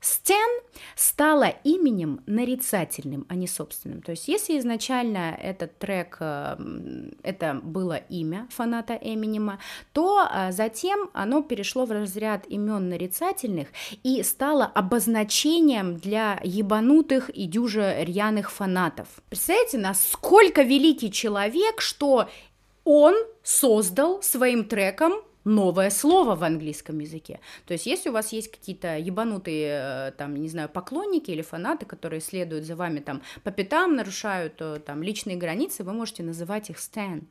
Стэн 0.00 0.48
стала 0.94 1.48
именем 1.64 2.20
нарицательным, 2.26 3.26
а 3.28 3.34
не 3.34 3.48
собственным. 3.48 4.00
То 4.00 4.12
есть, 4.12 4.28
если 4.28 4.58
изначально 4.58 5.36
этот 5.40 5.76
трек, 5.78 6.18
э, 6.20 6.56
это 7.22 7.60
было 7.62 7.96
имя 7.96 8.46
фаната 8.50 8.94
Эминема, 8.94 9.58
то 9.92 10.28
э, 10.30 10.52
затем 10.52 11.10
оно 11.14 11.42
перешло 11.42 11.84
в 11.84 11.90
разряд 11.90 12.46
имен 12.48 12.88
нарицательных 12.88 13.68
и 14.04 14.22
стало 14.22 14.66
обозначением 14.66 15.96
для 15.96 16.40
ебанутых 16.44 17.30
и 17.30 17.46
дюже 17.46 17.96
рьяных 18.04 18.52
фанатов. 18.52 19.08
Представляете, 19.28 19.78
насколько 19.78 20.62
великий 20.62 21.10
человек, 21.10 21.80
что 21.80 22.28
он 22.84 23.14
создал 23.42 24.22
своим 24.22 24.64
треком 24.64 25.12
новое 25.48 25.90
слово 25.90 26.36
в 26.36 26.44
английском 26.44 26.98
языке. 26.98 27.40
То 27.66 27.72
есть, 27.72 27.86
если 27.86 28.10
у 28.10 28.12
вас 28.12 28.32
есть 28.32 28.50
какие-то 28.50 28.98
ебанутые, 28.98 30.08
э, 30.08 30.12
там, 30.12 30.36
не 30.36 30.48
знаю, 30.48 30.68
поклонники 30.68 31.30
или 31.30 31.42
фанаты, 31.42 31.86
которые 31.86 32.20
следуют 32.20 32.64
за 32.64 32.76
вами 32.76 33.00
там 33.00 33.22
по 33.42 33.50
пятам, 33.50 33.96
нарушают 33.96 34.54
э, 34.60 34.80
там 34.84 35.02
личные 35.02 35.36
границы, 35.36 35.84
вы 35.84 35.92
можете 35.92 36.22
называть 36.22 36.70
их 36.70 36.76
Stan. 36.76 37.24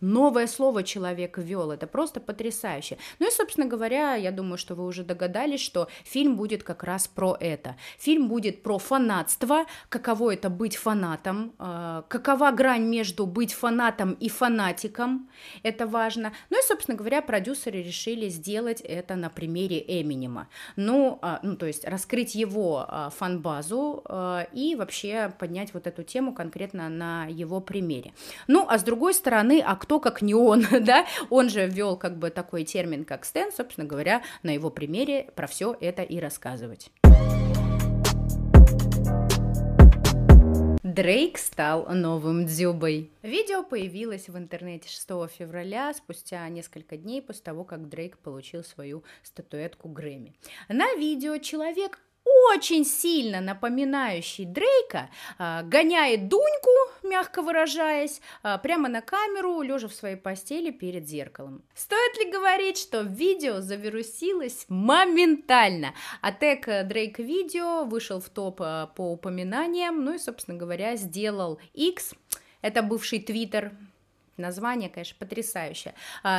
Новое 0.00 0.46
слово 0.46 0.84
человек 0.84 1.38
ввел, 1.38 1.72
это 1.72 1.86
просто 1.86 2.20
потрясающе. 2.20 2.98
Ну 3.18 3.28
и, 3.28 3.30
собственно 3.32 3.66
говоря, 3.66 4.14
я 4.14 4.30
думаю, 4.30 4.56
что 4.56 4.76
вы 4.76 4.86
уже 4.86 5.02
догадались, 5.02 5.60
что 5.60 5.88
фильм 6.04 6.36
будет 6.36 6.62
как 6.62 6.84
раз 6.84 7.08
про 7.08 7.36
это. 7.40 7.76
Фильм 7.98 8.28
будет 8.28 8.62
про 8.62 8.78
фанатство, 8.78 9.64
каково 9.88 10.34
это 10.34 10.50
быть 10.50 10.76
фанатом, 10.76 11.52
э, 11.58 12.02
какова 12.08 12.52
грань 12.52 12.84
между 12.84 13.26
быть 13.26 13.52
фанатом 13.52 14.12
и 14.12 14.28
фанатиком, 14.28 15.28
это 15.64 15.86
важно. 15.86 16.32
Ну 16.50 16.60
и, 16.60 16.62
собственно 16.66 16.96
говоря, 16.96 17.20
продюсеры 17.20 17.82
решили 17.82 18.28
сделать 18.28 18.80
это 18.80 19.16
на 19.16 19.30
примере 19.30 19.84
Эминема. 19.86 20.48
Ну, 20.76 21.18
э, 21.22 21.38
ну 21.42 21.56
то 21.56 21.66
есть 21.66 21.84
раскрыть 21.84 22.36
его 22.36 22.86
э, 22.88 23.10
фан-базу 23.16 24.04
и 24.52 24.76
вообще 24.78 25.32
поднять 25.38 25.74
вот 25.74 25.86
эту 25.86 26.02
тему 26.02 26.32
конкретно 26.32 26.88
на 26.88 27.26
его 27.26 27.60
примере. 27.60 28.12
Ну, 28.46 28.66
а 28.68 28.78
с 28.78 28.82
другой 28.82 29.14
стороны, 29.14 29.62
а 29.64 29.76
как 29.98 30.22
не 30.22 30.34
он, 30.34 30.66
да, 30.82 31.06
он 31.30 31.48
же 31.48 31.66
ввел 31.66 31.96
как 31.96 32.18
бы 32.18 32.30
такой 32.30 32.64
термин, 32.64 33.04
как 33.04 33.24
стен, 33.24 33.50
собственно 33.50 33.86
говоря, 33.86 34.22
на 34.42 34.50
его 34.50 34.70
примере 34.70 35.30
про 35.34 35.46
все 35.46 35.76
это 35.80 36.02
и 36.02 36.20
рассказывать. 36.20 36.90
Дрейк 40.98 41.38
стал 41.38 41.86
новым 41.94 42.46
Дзюбой. 42.46 43.12
Видео 43.22 43.62
появилось 43.62 44.28
в 44.28 44.36
интернете 44.36 44.88
6 44.88 45.30
февраля, 45.30 45.94
спустя 45.94 46.48
несколько 46.48 46.96
дней 46.96 47.22
после 47.22 47.42
того, 47.42 47.62
как 47.62 47.88
Дрейк 47.88 48.18
получил 48.18 48.64
свою 48.64 49.04
статуэтку 49.22 49.88
Грэмми. 49.88 50.34
На 50.68 50.94
видео 50.94 51.38
человек 51.38 52.00
очень 52.50 52.84
сильно 52.84 53.40
напоминающий 53.40 54.44
Дрейка, 54.44 55.10
а, 55.38 55.62
гоняет 55.62 56.28
Дуньку, 56.28 56.70
мягко 57.02 57.42
выражаясь, 57.42 58.20
а, 58.42 58.58
прямо 58.58 58.88
на 58.88 59.00
камеру, 59.00 59.60
лежа 59.62 59.88
в 59.88 59.94
своей 59.94 60.16
постели 60.16 60.70
перед 60.70 61.06
зеркалом. 61.06 61.62
Стоит 61.74 62.18
ли 62.18 62.30
говорить, 62.30 62.78
что 62.78 63.02
видео 63.02 63.60
завирусилось 63.60 64.66
моментально? 64.68 65.94
А 66.20 66.32
тег 66.32 66.66
Дрейк 66.66 67.18
видео 67.18 67.84
вышел 67.84 68.20
в 68.20 68.28
топ 68.28 68.60
а, 68.62 68.86
по 68.86 69.12
упоминаниям, 69.12 70.04
ну 70.04 70.14
и, 70.14 70.18
собственно 70.18 70.56
говоря, 70.56 70.96
сделал 70.96 71.60
X, 71.74 72.14
это 72.62 72.82
бывший 72.82 73.20
Твиттер, 73.20 73.72
Название, 74.36 74.88
конечно, 74.88 75.16
потрясающее. 75.18 75.94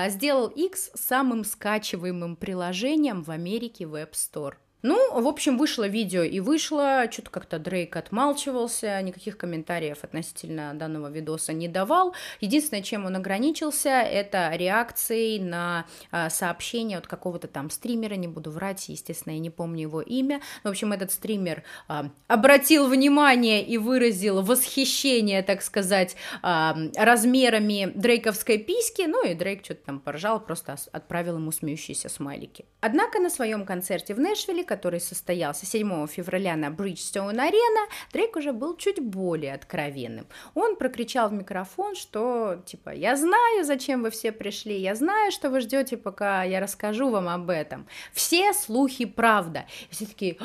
Сделал 0.07 0.47
X 0.47 0.89
самым 0.93 1.43
скачиваемым 1.43 2.37
приложением 2.37 3.23
в 3.23 3.29
Америке 3.29 3.85
в 3.87 3.95
App 3.95 4.13
Store. 4.13 4.53
Ну, 4.81 5.19
в 5.19 5.27
общем, 5.27 5.57
вышло 5.57 5.85
видео 5.87 6.23
и 6.23 6.39
вышло, 6.39 7.05
что-то 7.11 7.31
как-то 7.31 7.59
Дрейк 7.59 7.97
отмалчивался, 7.97 9.01
никаких 9.01 9.37
комментариев 9.37 10.05
относительно 10.05 10.73
данного 10.73 11.11
видоса 11.11 11.51
не 11.51 11.67
давал. 11.67 12.15
Единственное, 12.39 12.81
чем 12.81 13.05
он 13.05 13.17
ограничился, 13.17 13.89
это 13.89 14.51
реакцией 14.55 15.41
на 15.41 15.85
а, 16.11 16.29
сообщение 16.29 16.97
от 16.97 17.07
какого-то 17.07 17.49
там 17.49 17.69
стримера, 17.69 18.13
не 18.13 18.29
буду 18.29 18.51
врать, 18.51 18.87
естественно, 18.87 19.33
я 19.33 19.39
не 19.39 19.49
помню 19.49 19.81
его 19.81 20.01
имя. 20.01 20.39
В 20.63 20.69
общем, 20.69 20.93
этот 20.93 21.11
стример 21.11 21.63
а, 21.89 22.09
обратил 22.27 22.87
внимание 22.87 23.61
и 23.65 23.77
выразил 23.77 24.41
восхищение, 24.41 25.43
так 25.43 25.61
сказать, 25.61 26.15
а, 26.41 26.77
размерами 26.95 27.91
дрейковской 27.95 28.57
письки, 28.57 29.01
ну 29.01 29.25
и 29.25 29.33
Дрейк 29.33 29.65
что-то 29.65 29.87
там 29.87 29.99
поржал, 29.99 30.39
просто 30.39 30.77
отправил 30.93 31.35
ему 31.35 31.51
смеющиеся 31.51 32.07
смайлики. 32.07 32.63
Однако 32.79 33.19
на 33.19 33.29
своем 33.29 33.65
концерте 33.65 34.13
в 34.13 34.21
Нэшвилле 34.21 34.68
который 34.69 34.99
состоялся 34.99 35.65
7 35.65 36.05
февраля 36.07 36.55
на 36.55 36.69
Бриджстоун 36.69 37.39
Арена, 37.39 37.89
Дрейк 38.13 38.35
уже 38.35 38.53
был 38.53 38.77
чуть 38.77 39.01
более 39.01 39.55
откровенным. 39.55 40.27
Он 40.53 40.75
прокричал 40.75 41.29
в 41.29 41.33
микрофон, 41.33 41.95
что, 41.95 42.61
типа, 42.67 42.91
я 42.91 43.15
знаю, 43.15 43.65
зачем 43.65 44.03
вы 44.03 44.11
все 44.11 44.31
пришли, 44.31 44.79
я 44.79 44.93
знаю, 44.93 45.31
что 45.31 45.49
вы 45.49 45.61
ждете, 45.61 45.97
пока 45.97 46.43
я 46.43 46.59
расскажу 46.59 47.09
вам 47.09 47.27
об 47.29 47.49
этом. 47.49 47.87
Все 48.13 48.53
слухи 48.53 49.05
правда. 49.05 49.65
И 49.89 49.95
все 49.95 50.05
такие, 50.05 50.37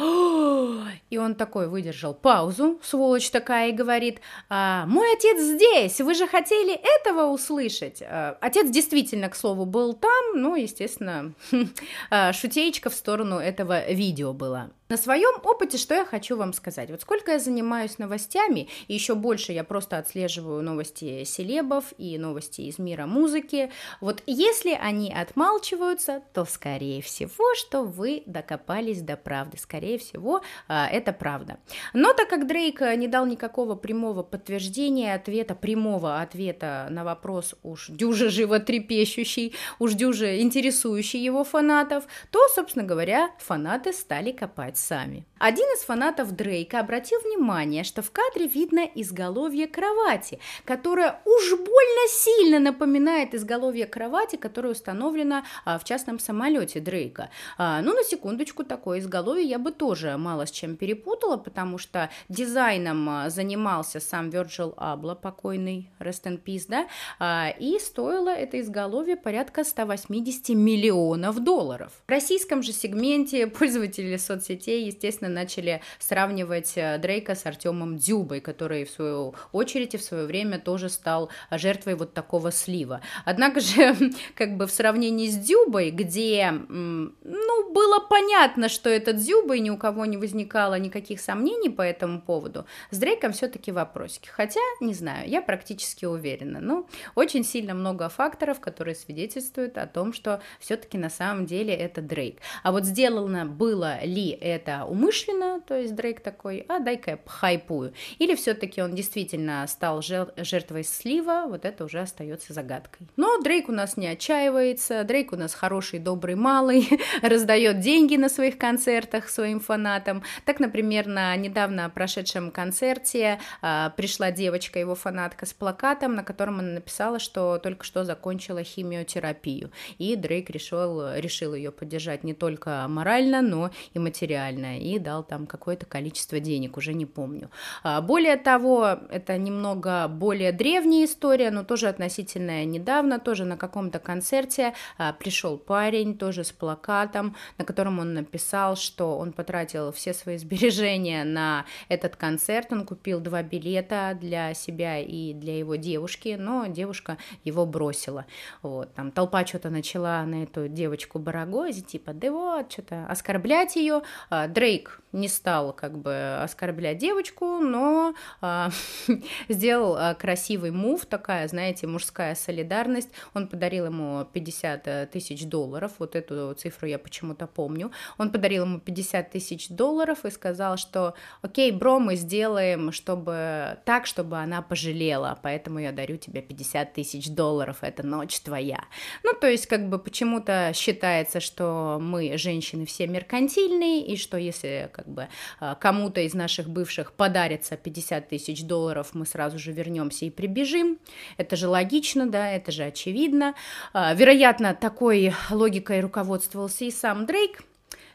и 1.10 1.18
он 1.18 1.34
такой 1.34 1.68
выдержал 1.68 2.14
паузу, 2.14 2.80
сволочь 2.82 3.28
такая, 3.28 3.68
и 3.68 3.72
говорит, 3.72 4.20
а, 4.48 4.86
мой 4.86 5.12
отец 5.12 5.38
здесь, 5.38 6.00
вы 6.00 6.14
же 6.14 6.26
хотели 6.26 6.80
этого 6.98 7.26
услышать. 7.26 8.00
А, 8.00 8.38
отец 8.40 8.70
действительно, 8.70 9.28
к 9.28 9.36
слову, 9.36 9.66
был 9.66 9.92
там, 9.92 10.24
ну, 10.34 10.56
естественно, 10.56 11.34
а, 12.10 12.32
шутеечка 12.32 12.88
в 12.88 12.94
сторону 12.94 13.36
этого 13.36 13.92
видео 13.92 14.13
видео 14.14 14.32
было. 14.32 14.70
На 14.90 14.98
своем 14.98 15.40
опыте 15.42 15.78
что 15.78 15.94
я 15.94 16.04
хочу 16.04 16.36
вам 16.36 16.52
сказать? 16.52 16.90
Вот 16.90 17.00
сколько 17.00 17.32
я 17.32 17.38
занимаюсь 17.38 17.98
новостями, 17.98 18.68
и 18.86 18.92
еще 18.92 19.14
больше 19.14 19.52
я 19.52 19.64
просто 19.64 19.96
отслеживаю 19.96 20.62
новости 20.62 21.24
селебов 21.24 21.94
и 21.96 22.18
новости 22.18 22.60
из 22.60 22.78
мира 22.78 23.06
музыки, 23.06 23.72
вот 24.02 24.22
если 24.26 24.72
они 24.78 25.10
отмалчиваются, 25.10 26.22
то 26.34 26.44
скорее 26.44 27.00
всего, 27.00 27.54
что 27.54 27.84
вы 27.84 28.24
докопались 28.26 29.00
до 29.00 29.16
правды, 29.16 29.56
скорее 29.56 29.96
всего, 29.96 30.42
а, 30.68 30.86
это 30.86 31.14
правда. 31.14 31.56
Но 31.94 32.12
так 32.12 32.28
как 32.28 32.46
Дрейк 32.46 32.82
не 32.82 33.08
дал 33.08 33.24
никакого 33.24 33.76
прямого 33.76 34.22
подтверждения, 34.22 35.14
ответа, 35.14 35.54
прямого 35.54 36.20
ответа 36.20 36.88
на 36.90 37.04
вопрос 37.04 37.54
уж 37.62 37.88
дюже 37.88 38.28
животрепещущий, 38.28 39.54
уж 39.78 39.94
дюже 39.94 40.42
интересующий 40.42 41.24
его 41.24 41.42
фанатов, 41.42 42.04
то, 42.30 42.46
собственно 42.54 42.84
говоря, 42.84 43.30
фанаты 43.38 43.94
стали 43.94 44.30
копать 44.30 44.73
сами. 44.76 45.24
Один 45.38 45.66
из 45.76 45.80
фанатов 45.80 46.32
Дрейка 46.32 46.80
обратил 46.80 47.20
внимание, 47.20 47.84
что 47.84 48.00
в 48.00 48.10
кадре 48.10 48.46
видно 48.46 48.88
изголовье 48.94 49.66
кровати, 49.66 50.38
которое 50.64 51.20
уж 51.26 51.50
больно 51.50 52.08
сильно 52.08 52.58
напоминает 52.58 53.34
изголовье 53.34 53.86
кровати, 53.86 54.36
которое 54.36 54.70
установлено 54.70 55.42
а, 55.66 55.78
в 55.78 55.84
частном 55.84 56.18
самолете 56.18 56.80
Дрейка. 56.80 57.28
А, 57.58 57.82
ну, 57.82 57.92
на 57.92 58.04
секундочку, 58.04 58.64
такое 58.64 59.00
изголовье 59.00 59.44
я 59.44 59.58
бы 59.58 59.70
тоже 59.70 60.16
мало 60.16 60.46
с 60.46 60.50
чем 60.50 60.76
перепутала, 60.76 61.36
потому 61.36 61.76
что 61.76 62.08
дизайном 62.30 63.06
а, 63.10 63.28
занимался 63.28 64.00
сам 64.00 64.30
Virgil 64.30 64.74
Abloh, 64.76 65.14
покойный, 65.14 65.90
rest 65.98 66.24
in 66.24 66.42
peace, 66.42 66.64
да, 66.68 67.50
и 67.50 67.78
стоило 67.78 68.30
это 68.30 68.60
изголовье 68.62 69.16
порядка 69.16 69.62
180 69.62 70.48
миллионов 70.50 71.44
долларов. 71.44 71.92
В 72.06 72.10
российском 72.10 72.62
же 72.62 72.72
сегменте 72.72 73.46
пользователи 73.46 74.16
соцсетей, 74.16 74.54
естественно, 74.70 75.30
начали 75.30 75.80
сравнивать 75.98 76.72
э, 76.76 76.98
Дрейка 76.98 77.34
с 77.34 77.46
Артемом 77.46 77.96
Дзюбой, 77.98 78.40
который 78.40 78.84
в 78.84 78.90
свою 78.90 79.34
очередь 79.52 79.94
и 79.94 79.98
в 79.98 80.02
свое 80.02 80.26
время 80.26 80.58
тоже 80.58 80.88
стал 80.88 81.30
жертвой 81.50 81.94
вот 81.94 82.14
такого 82.14 82.52
слива. 82.52 83.00
Однако 83.24 83.60
же, 83.60 83.96
как 84.34 84.56
бы 84.56 84.66
в 84.66 84.70
сравнении 84.70 85.28
с 85.28 85.36
Дзюбой, 85.36 85.90
где, 85.90 86.52
ну, 86.68 87.72
было 87.72 88.00
понятно, 88.00 88.68
что 88.68 88.88
это 88.88 89.12
Дзюба, 89.12 89.56
и 89.56 89.60
ни 89.60 89.70
у 89.70 89.76
кого 89.76 90.06
не 90.06 90.16
возникало 90.16 90.78
никаких 90.78 91.20
сомнений 91.20 91.70
по 91.70 91.82
этому 91.82 92.20
поводу, 92.20 92.66
с 92.90 92.98
Дрейком 92.98 93.32
все-таки 93.32 93.72
вопросики. 93.72 94.28
Хотя, 94.28 94.60
не 94.80 94.94
знаю, 94.94 95.28
я 95.28 95.42
практически 95.42 96.04
уверена. 96.04 96.60
Ну, 96.60 96.86
очень 97.14 97.44
сильно 97.44 97.74
много 97.74 98.08
факторов, 98.08 98.60
которые 98.60 98.94
свидетельствуют 98.94 99.78
о 99.78 99.86
том, 99.86 100.12
что 100.12 100.40
все-таки 100.60 100.98
на 100.98 101.10
самом 101.10 101.46
деле 101.46 101.74
это 101.74 102.00
Дрейк. 102.00 102.38
А 102.62 102.72
вот 102.72 102.84
сделано 102.84 103.46
было 103.46 104.04
ли 104.04 104.30
это 104.30 104.53
умышленно, 104.58 105.14
умышленно, 105.24 105.60
то 105.60 105.76
есть 105.76 105.94
Дрейк 105.94 106.20
такой, 106.20 106.64
а 106.68 106.78
дай-ка 106.78 107.12
я 107.12 107.18
хайпую, 107.26 107.92
или 108.18 108.34
все-таки 108.34 108.82
он 108.82 108.94
действительно 108.94 109.66
стал 109.66 110.02
жертвой 110.02 110.84
слива, 110.84 111.44
вот 111.48 111.64
это 111.64 111.84
уже 111.84 112.00
остается 112.00 112.52
загадкой. 112.52 113.06
Но 113.16 113.38
Дрейк 113.40 113.68
у 113.68 113.72
нас 113.72 113.96
не 113.96 114.06
отчаивается, 114.06 115.04
Дрейк 115.04 115.32
у 115.32 115.36
нас 115.36 115.54
хороший, 115.54 115.98
добрый, 115.98 116.34
малый, 116.34 116.88
раздает 117.22 117.80
деньги 117.80 118.16
на 118.16 118.28
своих 118.28 118.58
концертах 118.58 119.28
своим 119.28 119.60
фанатам. 119.60 120.22
Так, 120.44 120.60
например, 120.60 121.06
на 121.06 121.34
недавно 121.36 121.90
прошедшем 121.90 122.50
концерте 122.50 123.38
а, 123.62 123.90
пришла 123.90 124.30
девочка, 124.30 124.78
его 124.78 124.94
фанатка, 124.94 125.46
с 125.46 125.52
плакатом, 125.52 126.14
на 126.14 126.24
котором 126.24 126.60
она 126.60 126.72
написала, 126.72 127.18
что 127.18 127.58
только 127.58 127.84
что 127.84 128.04
закончила 128.04 128.62
химиотерапию, 128.62 129.70
и 129.98 130.16
Дрейк 130.16 130.50
решил, 130.50 131.14
решил 131.14 131.54
ее 131.54 131.70
поддержать 131.70 132.24
не 132.24 132.34
только 132.34 132.86
морально, 132.88 133.42
но 133.42 133.70
и 133.92 133.98
материально 133.98 134.43
официально 134.44 134.78
и 134.78 134.98
дал 134.98 135.24
там 135.24 135.46
какое-то 135.46 135.86
количество 135.86 136.40
денег, 136.40 136.76
уже 136.76 136.94
не 136.94 137.06
помню. 137.06 137.50
А, 137.82 138.00
более 138.00 138.36
того, 138.36 138.98
это 139.10 139.38
немного 139.38 140.08
более 140.08 140.52
древняя 140.52 141.04
история, 141.04 141.50
но 141.50 141.64
тоже 141.64 141.88
относительно 141.88 142.64
недавно, 142.64 143.18
тоже 143.18 143.44
на 143.44 143.56
каком-то 143.56 143.98
концерте 143.98 144.74
а, 144.98 145.12
пришел 145.12 145.58
парень, 145.58 146.16
тоже 146.18 146.44
с 146.44 146.52
плакатом, 146.52 147.34
на 147.58 147.64
котором 147.64 147.98
он 147.98 148.14
написал, 148.14 148.76
что 148.76 149.18
он 149.18 149.32
потратил 149.32 149.92
все 149.92 150.14
свои 150.14 150.36
сбережения 150.44 151.24
на 151.24 151.64
этот 151.88 152.16
концерт, 152.16 152.72
он 152.72 152.86
купил 152.86 153.20
два 153.20 153.42
билета 153.42 154.16
для 154.20 154.54
себя 154.54 154.98
и 154.98 155.34
для 155.34 155.58
его 155.58 155.76
девушки, 155.76 156.36
но 156.38 156.66
девушка 156.66 157.16
его 157.44 157.66
бросила. 157.66 158.26
Вот, 158.62 158.94
там 158.94 159.10
толпа 159.10 159.46
что-то 159.46 159.70
начала 159.70 160.24
на 160.24 160.42
эту 160.42 160.68
девочку 160.68 161.18
барагозить, 161.18 161.86
типа, 161.86 162.12
да 162.12 162.30
вот, 162.30 162.72
что-то 162.72 163.06
оскорблять 163.06 163.76
ее. 163.76 164.02
А, 164.34 164.48
Дрейк 164.48 165.00
не 165.14 165.28
стал 165.28 165.72
как 165.72 165.96
бы 165.96 166.38
оскорблять 166.42 166.98
девочку, 166.98 167.60
но 167.60 168.14
а, 168.40 168.70
сделал 169.48 169.96
а, 169.96 170.14
красивый 170.14 170.72
мув, 170.72 171.06
такая, 171.06 171.46
знаете, 171.46 171.86
мужская 171.86 172.34
солидарность. 172.34 173.10
Он 173.32 173.46
подарил 173.46 173.86
ему 173.86 174.24
50 174.24 174.88
э, 174.88 175.06
тысяч 175.06 175.46
долларов, 175.46 175.92
вот 175.98 176.16
эту 176.16 176.52
цифру 176.54 176.88
я 176.88 176.98
почему-то 176.98 177.46
помню. 177.46 177.92
Он 178.18 178.30
подарил 178.30 178.64
ему 178.64 178.80
50 178.80 179.30
тысяч 179.30 179.68
долларов 179.68 180.24
и 180.24 180.30
сказал, 180.30 180.76
что 180.76 181.14
окей, 181.42 181.70
бро, 181.70 182.00
мы 182.00 182.16
сделаем, 182.16 182.90
чтобы 182.90 183.78
так, 183.84 184.06
чтобы 184.06 184.38
она 184.38 184.62
пожалела, 184.62 185.38
поэтому 185.42 185.78
я 185.78 185.92
дарю 185.92 186.16
тебе 186.16 186.42
50 186.42 186.92
тысяч 186.92 187.28
долларов, 187.28 187.78
это 187.82 188.04
ночь 188.04 188.40
твоя. 188.40 188.82
Ну, 189.22 189.32
то 189.40 189.46
есть, 189.46 189.66
как 189.66 189.88
бы 189.88 190.00
почему-то 190.00 190.72
считается, 190.74 191.38
что 191.38 191.98
мы, 192.00 192.36
женщины, 192.36 192.84
все 192.84 193.06
меркантильные, 193.06 194.04
и 194.04 194.16
что 194.24 194.36
если 194.36 194.90
как 194.92 195.06
бы 195.06 195.28
а, 195.60 195.74
кому-то 195.74 196.20
из 196.20 196.34
наших 196.34 196.68
бывших 196.68 197.12
подарится 197.12 197.76
50 197.76 198.28
тысяч 198.28 198.64
долларов, 198.64 199.10
мы 199.12 199.26
сразу 199.26 199.58
же 199.58 199.70
вернемся 199.70 200.24
и 200.24 200.30
прибежим. 200.30 200.98
Это 201.36 201.54
же 201.56 201.68
логично, 201.68 202.26
да, 202.26 202.50
это 202.50 202.72
же 202.72 202.84
очевидно. 202.84 203.54
А, 203.92 204.14
вероятно, 204.14 204.74
такой 204.74 205.34
логикой 205.50 206.00
руководствовался 206.00 206.84
и 206.84 206.90
сам 206.90 207.26
Дрейк, 207.26 207.62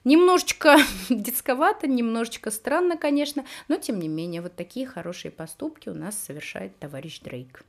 Немножечко 0.06 0.78
детсковато, 1.10 1.88
немножечко 1.88 2.52
странно, 2.52 2.98
конечно, 2.98 3.46
но 3.68 3.76
тем 3.76 4.00
не 4.00 4.08
менее, 4.08 4.42
вот 4.42 4.56
такие 4.56 4.88
хорошие 4.88 5.30
поступки 5.30 5.90
у 5.90 5.94
нас 5.94 6.18
совершает 6.18 6.78
товарищ 6.80 7.20
Дрейк. 7.20 7.64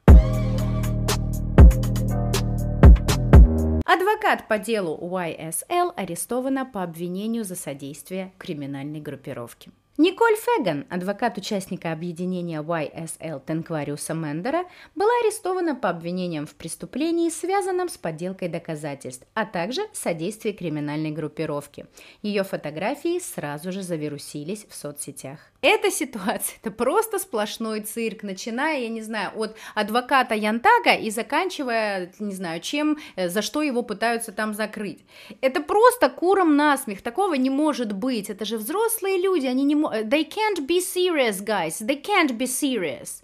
Адвокат 3.93 4.47
по 4.47 4.57
делу 4.57 4.97
YSL 5.03 5.93
арестована 5.97 6.65
по 6.65 6.85
обвинению 6.85 7.43
за 7.43 7.57
содействие 7.57 8.33
криминальной 8.39 9.01
группировке. 9.01 9.73
Николь 10.03 10.35
Феган, 10.35 10.87
адвокат 10.89 11.37
участника 11.37 11.93
объединения 11.93 12.63
YSL 12.63 13.39
Тенквариуса 13.45 14.15
Мендера, 14.15 14.65
была 14.95 15.11
арестована 15.23 15.75
по 15.75 15.91
обвинениям 15.91 16.47
в 16.47 16.55
преступлении, 16.55 17.29
связанном 17.29 17.91
с 17.91 17.99
подделкой 17.99 18.49
доказательств, 18.49 19.27
а 19.35 19.45
также 19.45 19.83
содействии 19.93 20.53
криминальной 20.53 21.11
группировке. 21.11 21.87
Ее 22.23 22.45
фотографии 22.45 23.19
сразу 23.19 23.73
же 23.73 23.83
завирусились 23.83 24.65
в 24.71 24.75
соцсетях. 24.75 25.39
Эта 25.63 25.91
ситуация– 25.91 26.57
это 26.63 26.71
просто 26.71 27.19
сплошной 27.19 27.81
цирк, 27.81 28.23
начиная, 28.23 28.81
я 28.81 28.89
не 28.89 29.03
знаю, 29.03 29.33
от 29.37 29.57
адвоката 29.75 30.35
Янтага 30.35 30.95
и 30.95 31.11
заканчивая, 31.11 32.11
не 32.19 32.33
знаю, 32.33 32.61
чем, 32.61 32.97
э, 33.17 33.29
за 33.29 33.43
что 33.43 33.61
его 33.61 33.83
пытаются 33.83 34.33
там 34.33 34.55
закрыть. 34.55 35.05
Это 35.43 35.61
просто 35.61 36.09
куром 36.09 36.57
насмех, 36.57 37.03
такого 37.03 37.35
не 37.35 37.51
может 37.51 37.93
быть, 37.93 38.31
это 38.31 38.47
же 38.47 38.57
взрослые 38.57 39.19
люди, 39.21 39.45
они 39.45 39.65
не 39.65 39.75
могут, 39.91 40.09
they 40.09 40.25
can't 40.25 40.67
be 40.67 40.81
serious, 40.81 41.41
guys, 41.41 41.81
they 41.81 42.01
can't 42.01 42.37
be 42.37 42.47
serious. 42.47 43.23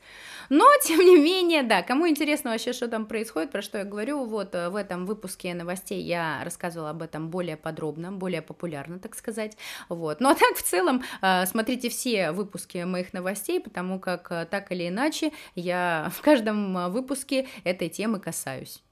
Но, 0.49 0.65
тем 0.85 1.01
не 1.01 1.19
менее, 1.19 1.63
да, 1.63 1.83
кому 1.83 2.09
интересно 2.09 2.51
вообще, 2.51 2.73
что 2.73 2.89
там 2.89 3.07
происходит, 3.07 3.51
про 3.51 3.63
что 3.63 3.79
я 3.79 3.85
говорю, 3.85 4.25
вот 4.25 4.55
э, 4.55 4.69
в 4.69 4.77
этом 4.77 5.07
выпуске 5.07 5.55
новостей 5.55 6.01
я 6.03 6.43
рассказывала 6.45 6.91
об 6.91 7.03
этом 7.03 7.31
более 7.31 7.57
подробно, 7.57 8.13
более 8.13 8.43
популярно, 8.43 8.99
так 8.99 9.17
сказать, 9.17 9.57
вот. 9.89 10.21
Ну, 10.21 10.29
а 10.29 10.35
так, 10.35 10.57
в 10.57 10.63
целом, 10.63 11.03
э, 11.21 11.47
смотрите 11.47 11.89
все 11.89 12.31
выпуски 12.31 12.79
моих 12.85 13.13
новостей, 13.13 13.61
потому 13.61 13.99
как 13.99 14.31
э, 14.31 14.47
так 14.49 14.71
или 14.71 14.89
иначе 14.89 15.33
я 15.57 16.11
в 16.15 16.23
каждом 16.23 16.93
выпуске 16.93 17.49
этой 17.65 17.89
темы 17.89 18.21
касаюсь. 18.21 18.83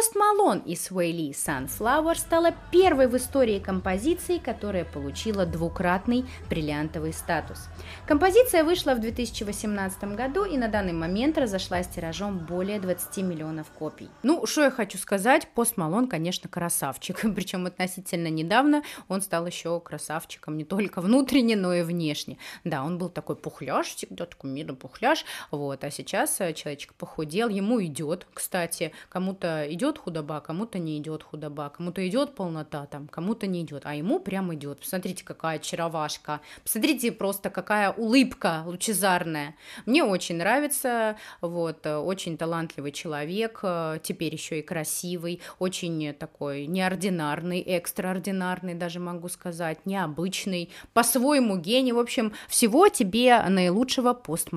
Post 0.00 0.16
Malone 0.16 0.62
и 0.64 0.74
Lee 0.74 1.32
Sunflower 1.32 2.14
стала 2.14 2.54
первой 2.70 3.06
в 3.06 3.14
истории 3.18 3.58
композицией, 3.58 4.40
которая 4.40 4.86
получила 4.86 5.44
двукратный 5.44 6.24
бриллиантовый 6.48 7.12
статус. 7.12 7.68
Композиция 8.06 8.64
вышла 8.64 8.94
в 8.94 9.00
2018 9.00 10.04
году 10.16 10.44
и 10.44 10.56
на 10.56 10.68
данный 10.68 10.94
момент 10.94 11.36
разошлась 11.36 11.86
тиражом 11.86 12.38
более 12.38 12.80
20 12.80 13.18
миллионов 13.18 13.70
копий. 13.72 14.08
Ну, 14.22 14.46
что 14.46 14.62
я 14.62 14.70
хочу 14.70 14.96
сказать, 14.96 15.46
Post 15.54 15.74
Malone, 15.74 16.06
конечно, 16.06 16.48
красавчик, 16.48 17.20
причем 17.34 17.66
относительно 17.66 18.28
недавно 18.28 18.82
он 19.08 19.20
стал 19.20 19.46
еще 19.46 19.80
красавчиком 19.80 20.56
не 20.56 20.64
только 20.64 21.02
внутренне, 21.02 21.56
но 21.56 21.74
и 21.74 21.82
внешне. 21.82 22.38
Да, 22.64 22.84
он 22.84 22.96
был 22.96 23.10
такой 23.10 23.36
пухляш, 23.36 23.88
всегда 23.88 24.24
такой 24.24 24.50
милый 24.50 24.76
пухляш, 24.76 25.26
вот, 25.50 25.84
а 25.84 25.90
сейчас 25.90 26.40
э, 26.40 26.54
человечек 26.54 26.94
похудел, 26.94 27.50
ему 27.50 27.84
идет, 27.84 28.26
кстати, 28.32 28.92
кому-то 29.10 29.66
идет 29.68 29.89
идет 29.90 29.98
худоба, 29.98 30.40
кому-то 30.40 30.78
не 30.78 30.98
идет 30.98 31.22
худоба, 31.22 31.68
кому-то 31.68 32.06
идет 32.06 32.34
полнота, 32.34 32.86
там, 32.86 33.08
кому-то 33.08 33.46
не 33.46 33.62
идет, 33.62 33.82
а 33.84 33.94
ему 33.94 34.20
прям 34.20 34.54
идет. 34.54 34.80
Посмотрите, 34.80 35.24
какая 35.24 35.56
очаровашка, 35.56 36.40
посмотрите 36.62 37.10
просто, 37.10 37.50
какая 37.50 37.90
улыбка 37.90 38.62
лучезарная. 38.66 39.56
Мне 39.86 40.04
очень 40.04 40.36
нравится, 40.36 41.16
вот, 41.40 41.84
очень 41.86 42.36
талантливый 42.36 42.92
человек, 42.92 43.64
теперь 44.02 44.32
еще 44.32 44.60
и 44.60 44.62
красивый, 44.62 45.40
очень 45.58 46.14
такой 46.14 46.66
неординарный, 46.66 47.60
экстраординарный, 47.60 48.74
даже 48.74 49.00
могу 49.00 49.28
сказать, 49.28 49.84
необычный, 49.86 50.70
по-своему 50.92 51.56
гений. 51.56 51.92
В 51.92 51.98
общем, 51.98 52.32
всего 52.48 52.88
тебе 52.88 53.42
наилучшего 53.42 54.12
пост 54.12 54.52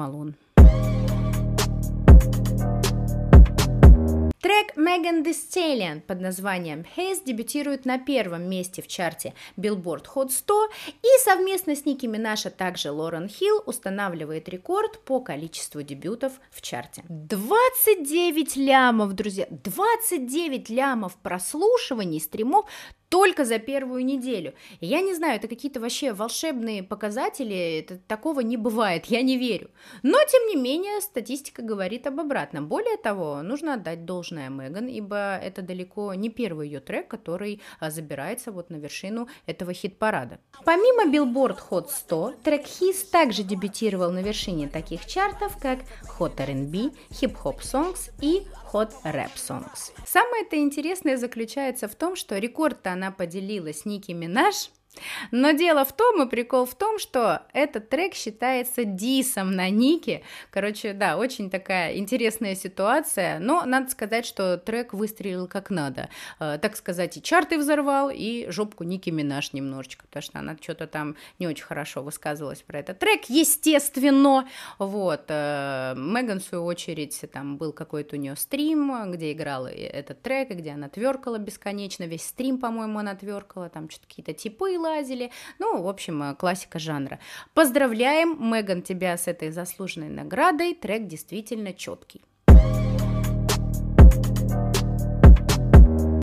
Трек 4.43 4.75
Megan 4.75 5.23
Thee 5.23 5.31
Stallion 5.31 6.01
под 6.01 6.19
названием 6.19 6.83
Haze 6.97 7.23
дебютирует 7.23 7.85
на 7.85 7.97
первом 7.97 8.49
месте 8.49 8.81
в 8.81 8.89
чарте 8.89 9.33
Billboard 9.55 10.05
Hot 10.13 10.31
100 10.31 10.69
и 11.01 11.07
совместно 11.23 11.77
с 11.77 11.85
Ники 11.85 12.07
Минаж, 12.07 12.45
а 12.45 12.49
также 12.49 12.91
Лорен 12.91 13.29
Хилл 13.29 13.63
устанавливает 13.65 14.49
рекорд 14.49 14.99
по 15.05 15.21
количеству 15.21 15.81
дебютов 15.81 16.33
в 16.51 16.61
чарте. 16.61 17.05
29 17.07 18.57
лямов, 18.57 19.13
друзья, 19.13 19.47
29 19.49 20.69
лямов 20.69 21.15
прослушиваний 21.15 22.19
стримов 22.19 22.65
только 23.13 23.45
за 23.45 23.59
первую 23.59 24.03
неделю. 24.03 24.55
я 24.81 24.99
не 25.01 25.13
знаю, 25.13 25.35
это 25.35 25.47
какие-то 25.47 25.79
вообще 25.79 26.13
волшебные 26.13 26.81
показатели, 26.81 27.77
это, 27.77 27.99
такого 28.07 28.39
не 28.39 28.57
бывает, 28.57 29.05
я 29.09 29.21
не 29.21 29.37
верю. 29.37 29.69
Но, 30.01 30.17
тем 30.27 30.47
не 30.47 30.55
менее, 30.55 30.99
статистика 30.99 31.61
говорит 31.61 32.07
об 32.07 32.19
обратном. 32.19 32.67
Более 32.67 32.97
того, 32.97 33.43
нужно 33.43 33.75
отдать 33.75 34.05
должное 34.05 34.49
Меган, 34.49 34.87
ибо 34.87 35.37
это 35.37 35.61
далеко 35.61 36.15
не 36.15 36.29
первый 36.29 36.69
ее 36.69 36.79
трек, 36.79 37.07
который 37.07 37.61
а, 37.79 37.91
забирается 37.91 38.51
вот 38.51 38.71
на 38.71 38.77
вершину 38.77 39.27
этого 39.45 39.73
хит-парада. 39.73 40.39
Помимо 40.65 41.05
Billboard 41.05 41.59
Hot 41.69 41.89
100, 41.91 42.37
трек 42.43 42.65
His 42.65 43.07
также 43.11 43.43
дебютировал 43.43 44.09
на 44.09 44.23
вершине 44.23 44.67
таких 44.67 45.05
чартов, 45.05 45.59
как 45.61 45.81
Hot 46.17 46.41
R&B, 46.41 46.89
Hip 47.11 47.37
Hop 47.43 47.59
Songs 47.59 48.09
и 48.21 48.47
Hot 48.73 48.91
Rap 49.03 49.35
Songs. 49.35 49.93
Самое-то 50.05 50.57
интересное 50.57 51.17
заключается 51.17 51.87
в 51.87 51.95
том, 51.95 52.15
что 52.15 52.37
рекорд-то 52.37 52.91
она 52.91 53.11
поделила 53.11 53.71
с 53.71 53.85
Ники 53.85 54.11
Минаж– 54.11 54.71
но 55.31 55.51
дело 55.51 55.85
в 55.85 55.93
том, 55.93 56.21
и 56.21 56.29
прикол 56.29 56.65
в 56.65 56.75
том, 56.75 56.99
что 56.99 57.41
этот 57.53 57.89
трек 57.89 58.13
считается 58.13 58.85
дисом 58.85 59.51
на 59.51 59.69
Нике. 59.69 60.23
Короче, 60.51 60.93
да, 60.93 61.17
очень 61.17 61.49
такая 61.49 61.97
интересная 61.97 62.55
ситуация, 62.55 63.39
но 63.39 63.65
надо 63.65 63.89
сказать, 63.89 64.25
что 64.25 64.57
трек 64.57 64.93
выстрелил 64.93 65.47
как 65.47 65.69
надо. 65.69 66.09
Э, 66.39 66.57
так 66.61 66.75
сказать, 66.75 67.17
и 67.17 67.21
чарты 67.21 67.57
взорвал, 67.57 68.09
и 68.13 68.49
жопку 68.49 68.83
Ники 68.83 69.09
Минаж 69.09 69.53
немножечко, 69.53 70.05
потому 70.05 70.23
что 70.23 70.39
она 70.39 70.55
что-то 70.61 70.87
там 70.87 71.15
не 71.39 71.47
очень 71.47 71.63
хорошо 71.63 72.03
высказывалась 72.03 72.61
про 72.61 72.79
этот 72.79 72.99
трек, 72.99 73.25
естественно. 73.29 74.47
Вот. 74.77 75.25
Э, 75.29 75.93
Меган, 75.95 76.39
в 76.39 76.43
свою 76.43 76.65
очередь, 76.65 77.19
там 77.31 77.57
был 77.57 77.73
какой-то 77.73 78.15
у 78.15 78.19
нее 78.19 78.35
стрим, 78.35 79.11
где 79.11 79.31
играла 79.31 79.67
этот 79.67 80.21
трек, 80.21 80.49
где 80.49 80.71
она 80.71 80.89
тверкала 80.89 81.37
бесконечно, 81.37 82.03
весь 82.03 82.25
стрим, 82.25 82.59
по-моему, 82.59 82.99
она 82.99 83.15
тверкала, 83.15 83.69
там 83.69 83.89
что-то 83.89 84.07
какие-то 84.07 84.33
типы 84.33 84.77
лазили. 84.83 85.31
Ну, 85.59 85.81
в 85.81 85.87
общем, 85.87 86.21
э, 86.23 86.35
классика 86.35 86.79
жанра. 86.79 87.19
Поздравляем, 87.53 88.37
Меган, 88.39 88.81
тебя 88.81 89.17
с 89.17 89.27
этой 89.27 89.51
заслуженной 89.51 90.09
наградой. 90.09 90.73
Трек 90.73 91.07
действительно 91.07 91.73
четкий. 91.73 92.21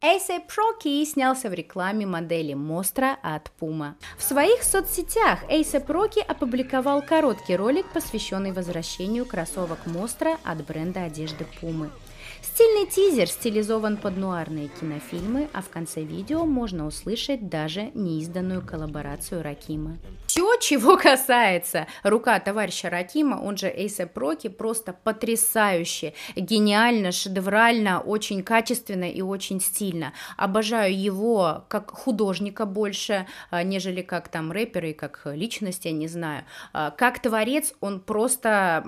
ASAP 0.03 0.49
Rocky 0.57 1.05
снялся 1.05 1.51
в 1.51 1.55
рекламе 1.55 2.07
модели 2.07 2.55
Мостра 2.55 3.19
от 3.23 3.53
Puma. 3.61 3.95
В 4.17 4.23
своих 4.23 4.63
соцсетях 4.63 5.45
ASAP 5.51 5.87
Rocky 5.87 6.21
опубликовал 6.21 7.03
короткий 7.03 7.55
ролик, 7.55 7.87
посвященный 7.93 8.53
возвращению 8.53 9.27
кроссовок 9.27 9.79
Мостра 9.87 10.39
от 10.43 10.67
бренда 10.67 11.05
одежды 11.05 11.47
Puma. 11.61 11.91
Стильный 12.61 12.87
тизер 12.87 13.27
стилизован 13.27 13.97
под 13.97 14.19
нуарные 14.19 14.69
кинофильмы, 14.69 15.49
а 15.55 15.63
в 15.63 15.71
конце 15.71 16.03
видео 16.03 16.45
можно 16.45 16.87
услышать 16.87 17.49
даже 17.49 17.91
неизданную 17.95 18.61
коллаборацию 18.61 19.43
Ракима. 19.43 19.97
Все, 20.27 20.57
чего 20.61 20.99
касается 20.99 21.87
рука 22.03 22.39
товарища 22.39 22.91
Ракима, 22.91 23.37
он 23.37 23.57
же 23.57 23.67
Эйса 23.69 24.07
Проки, 24.07 24.49
просто 24.49 24.93
потрясающе, 24.93 26.13
гениально, 26.37 27.13
шедеврально, 27.13 28.01
очень 28.01 28.43
качественно 28.43 29.11
и 29.11 29.23
очень 29.23 29.59
стильно. 29.63 30.13
Обожаю 30.37 30.95
его 30.95 31.65
как 31.69 31.91
художника 31.91 32.67
больше, 32.67 33.27
а, 33.51 33.63
нежели 33.63 34.03
как 34.03 34.29
там 34.29 34.53
рэпера 34.53 34.91
и 34.91 34.93
как 34.93 35.23
личность, 35.25 35.87
я 35.87 35.93
не 35.93 36.09
знаю. 36.09 36.45
А, 36.75 36.91
как 36.91 37.21
творец 37.21 37.73
он 37.81 38.01
просто 38.01 38.85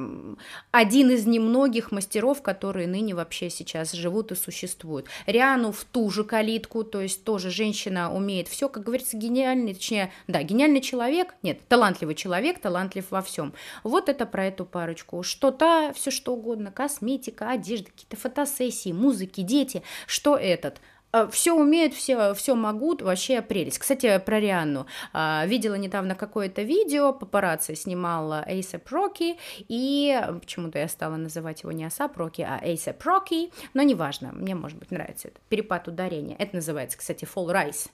один 0.72 1.11
из 1.11 1.26
немногих 1.26 1.90
мастеров, 1.90 2.42
которые 2.42 2.87
ныне 2.87 3.14
вообще 3.14 3.48
сейчас 3.48 3.62
живут 3.96 4.33
и 4.33 4.35
существуют. 4.35 5.07
Риану 5.27 5.72
в 5.72 5.85
ту 5.85 6.11
же 6.11 6.25
калитку, 6.25 6.85
то 6.85 7.01
есть 7.01 7.25
тоже 7.25 7.51
женщина 7.51 8.12
умеет 8.14 8.48
все, 8.48 8.68
как 8.68 8.85
говорится, 8.85 9.16
гениальный, 9.16 9.75
точнее, 9.75 10.12
да, 10.27 10.42
гениальный 10.42 10.81
человек, 10.81 11.35
нет, 11.42 11.61
талантливый 11.68 12.14
человек, 12.14 12.61
талантлив 12.61 13.11
во 13.11 13.22
всем. 13.22 13.55
Вот 13.83 14.09
это 14.09 14.27
про 14.27 14.46
эту 14.46 14.64
парочку. 14.64 15.22
Что-то, 15.22 15.92
все 15.94 16.11
что 16.11 16.35
угодно, 16.35 16.70
косметика, 16.70 17.51
одежда, 17.51 17.90
какие-то 17.90 18.16
фотосессии, 18.16 18.92
музыки, 18.92 19.42
дети. 19.42 19.83
Что 20.07 20.37
этот? 20.37 20.81
А, 21.12 21.29
все 21.29 21.53
умеют, 21.53 21.92
все, 21.92 22.33
все 22.35 22.55
могут, 22.55 23.03
вообще 23.03 23.42
прелесть. 23.42 23.79
Кстати, 23.79 24.18
про 24.18 24.40
Рианну. 24.40 24.87
А, 25.12 25.44
видела 25.46 25.75
недавно 25.75 26.14
какое-то 26.14 26.62
видео, 26.62 27.12
папарацци 27.12 27.75
снимала 27.75 28.44
Эйсап 28.48 28.88
Рокки, 28.90 29.37
и 29.68 30.18
почему-то 30.40 30.79
я 30.79 30.88
стала 30.88 31.16
называть 31.16 31.62
его 31.62 31.72
не 31.72 31.85
Асап 31.85 32.16
Рокки, 32.16 32.40
а 32.40 32.59
Эйсап 32.62 33.03
Рокки, 33.05 33.53
но 33.75 33.83
неважно, 33.83 34.33
мне, 34.33 34.55
может 34.55 34.79
быть, 34.79 34.90
нравится 34.90 35.29
это. 35.29 35.38
Перепад 35.51 35.87
ударения. 35.87 36.37
Это 36.38 36.57
называется, 36.57 36.96
кстати, 36.96 37.27
Fall 37.27 37.53
Rise. 37.53 37.90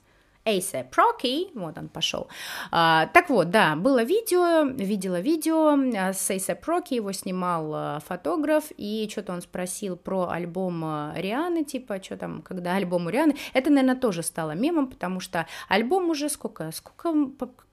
ASAP 0.57 0.89
Rocky, 0.91 1.49
вот 1.53 1.77
он 1.77 1.89
пошел. 1.89 2.27
А, 2.71 3.07
так 3.07 3.29
вот, 3.29 3.49
да, 3.51 3.75
было 3.75 4.03
видео, 4.03 4.63
видела 4.63 5.19
видео 5.19 5.69
а, 5.69 6.13
с 6.13 6.29
ASAP 6.29 6.61
Rocky, 6.65 6.95
его 6.95 7.11
снимал 7.11 7.71
а, 7.73 7.99
фотограф, 8.05 8.65
и 8.77 9.07
что-то 9.11 9.33
он 9.33 9.41
спросил 9.41 9.95
про 9.95 10.29
альбом 10.29 10.83
а, 10.83 11.13
Рианы, 11.15 11.63
типа, 11.63 12.01
что 12.03 12.17
там, 12.17 12.41
когда 12.41 12.75
альбом 12.75 13.07
у 13.07 13.09
Рианы. 13.09 13.35
Это, 13.53 13.69
наверное, 13.69 13.95
тоже 13.95 14.23
стало 14.23 14.51
мемом, 14.51 14.87
потому 14.87 15.19
что 15.19 15.47
альбом 15.67 16.09
уже 16.09 16.29
сколько, 16.29 16.71
сколько 16.71 17.13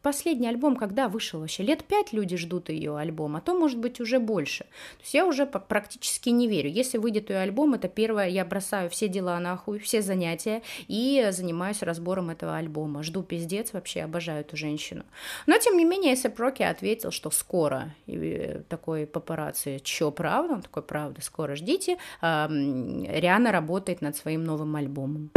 последний 0.07 0.47
альбом, 0.47 0.77
когда 0.77 1.09
вышел 1.09 1.41
вообще? 1.41 1.65
Лет 1.65 1.83
пять 1.83 2.13
люди 2.13 2.37
ждут 2.37 2.69
ее 2.69 2.97
альбом, 2.97 3.35
а 3.35 3.41
то, 3.41 3.59
может 3.59 3.81
быть, 3.81 4.01
уже 4.01 4.21
больше. 4.21 4.63
То 4.63 5.03
есть 5.03 5.15
я 5.15 5.27
уже 5.27 5.47
практически 5.47 6.29
не 6.29 6.47
верю. 6.47 6.71
Если 6.71 6.97
выйдет 6.99 7.31
ее 7.31 7.39
альбом, 7.39 7.75
это 7.75 7.89
первое, 7.89 8.29
я 8.29 8.45
бросаю 8.45 8.89
все 8.89 9.09
дела 9.09 9.41
нахуй, 9.41 9.81
все 9.81 10.03
занятия 10.03 10.63
и 10.87 11.27
занимаюсь 11.33 11.83
разбором 11.83 12.31
этого 12.31 12.57
альбома. 12.57 13.03
Жду 13.03 13.25
пиздец, 13.25 13.73
вообще 13.73 14.03
обожаю 14.03 14.43
эту 14.43 14.57
женщину. 14.57 15.03
Но, 15.49 15.59
тем 15.59 15.77
не 15.77 15.85
менее, 15.85 16.15
Эсэп 16.15 16.39
Роки 16.39 16.63
ответил, 16.63 17.11
что 17.11 17.31
скоро. 17.33 17.93
И 18.07 18.61
такой 18.69 19.07
папарацци, 19.07 19.81
чё, 19.83 20.13
правда? 20.13 20.55
Он 20.55 20.63
такой, 20.63 20.85
правда, 20.85 21.21
скоро 21.21 21.57
ждите. 21.57 21.99
Риана 22.23 23.51
работает 23.51 24.03
над 24.03 24.17
своим 24.17 24.45
новым 24.45 24.77
альбомом. 24.77 25.31